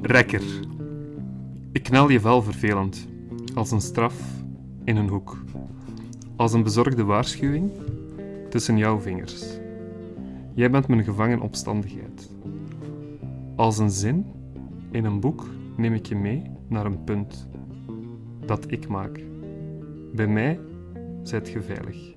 Rekker. 0.01 0.41
Ik 1.71 1.83
knel 1.83 2.09
je 2.09 2.19
vel 2.19 2.41
vervelend, 2.41 3.07
als 3.55 3.71
een 3.71 3.81
straf 3.81 4.43
in 4.83 4.95
een 4.95 5.07
hoek, 5.09 5.43
als 6.35 6.53
een 6.53 6.63
bezorgde 6.63 7.03
waarschuwing 7.03 7.71
tussen 8.49 8.77
jouw 8.77 8.99
vingers. 8.99 9.45
Jij 10.53 10.69
bent 10.71 10.87
mijn 10.87 11.03
gevangen 11.03 11.39
opstandigheid. 11.39 12.29
Als 13.55 13.77
een 13.77 13.89
zin 13.89 14.25
in 14.91 15.05
een 15.05 15.19
boek 15.19 15.45
neem 15.75 15.93
ik 15.93 16.05
je 16.05 16.15
mee 16.15 16.43
naar 16.67 16.85
een 16.85 17.03
punt 17.03 17.47
dat 18.45 18.71
ik 18.71 18.87
maak. 18.87 19.19
Bij 20.13 20.27
mij 20.27 20.59
zijt 21.23 21.49
je 21.49 21.61
veilig. 21.61 22.13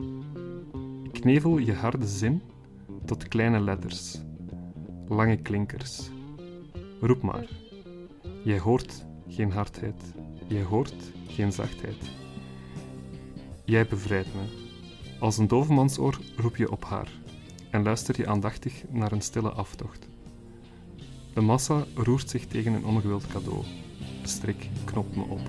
Ik 1.03 1.13
knevel 1.13 1.59
je 1.59 1.73
harde 1.75 2.07
zin 2.07 2.43
tot 3.05 3.29
kleine 3.29 3.61
letters, 3.61 4.23
lange 5.09 5.37
klinkers. 5.37 6.11
Roep 7.01 7.23
maar. 7.23 7.49
Jij 8.45 8.59
hoort 8.59 9.11
geen 9.35 9.53
hardheid, 9.53 10.03
jij 10.47 10.63
hoort 10.63 10.95
geen 11.29 11.53
zachtheid. 11.53 11.97
Jij 13.65 13.87
bevrijdt 13.87 14.35
me. 14.35 14.71
Als 15.21 15.39
een 15.39 15.49
dovenmansoor 15.49 16.19
roep 16.37 16.57
je 16.57 16.71
op 16.71 16.85
haar 16.85 17.09
en 17.71 17.83
luister 17.83 18.21
je 18.21 18.27
aandachtig 18.27 18.83
naar 18.89 19.13
een 19.13 19.23
stille 19.23 19.51
aftocht. 19.51 20.09
De 21.35 21.41
massa 21.41 21.85
roert 21.95 22.31
zich 22.31 22.47
tegen 22.47 22.73
een 22.73 22.85
ongewild 22.85 23.27
cadeau. 23.27 23.65
De 24.23 24.29
strik 24.29 24.69
knopt 24.85 25.17
me 25.17 25.23
op. 25.23 25.41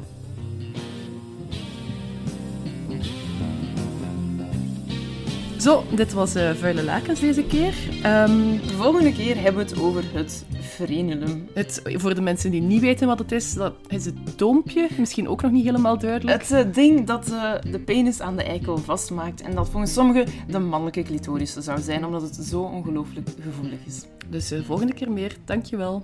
Zo, 5.64 5.84
dit 5.96 6.14
was 6.14 6.36
uh, 6.36 6.52
Vuile 6.52 6.84
Lakens 6.84 7.20
deze 7.20 7.44
keer. 7.44 7.74
Um, 8.06 8.58
de 8.68 8.74
volgende 8.74 9.14
keer 9.14 9.36
hebben 9.36 9.66
we 9.66 9.70
het 9.72 9.80
over 9.80 10.04
het 10.14 10.46
frenulum. 10.62 11.48
Het, 11.54 11.82
voor 11.84 12.16
de 12.16 12.22
mensen 12.22 12.52
die 12.52 12.62
niet 12.62 12.82
weten 12.82 13.08
wat 13.08 13.20
het 13.20 13.32
is, 13.32 13.54
dat 13.54 13.74
is 13.88 14.06
het 14.06 14.16
doompje. 14.38 14.88
Misschien 14.98 15.28
ook 15.28 15.42
nog 15.42 15.52
niet 15.52 15.66
helemaal 15.66 15.98
duidelijk. 15.98 16.48
Het 16.48 16.68
uh, 16.68 16.74
ding 16.74 17.08
dat 17.08 17.32
uh, 17.32 17.54
de 17.72 17.80
penis 17.80 18.20
aan 18.20 18.36
de 18.36 18.44
eikel 18.44 18.78
vastmaakt 18.78 19.42
en 19.42 19.56
dat 19.56 19.70
volgens 19.70 19.94
sommigen 19.94 20.26
de 20.48 20.60
mannelijke 20.60 21.04
clitoris 21.04 21.54
zou 21.54 21.82
zijn, 21.82 22.06
omdat 22.06 22.22
het 22.22 22.36
zo 22.36 22.62
ongelooflijk 22.62 23.30
gevoelig 23.42 23.80
is. 23.86 24.06
Dus 24.30 24.54
volgende 24.66 24.94
keer 24.94 25.12
meer. 25.12 25.36
Dankjewel. 25.46 26.04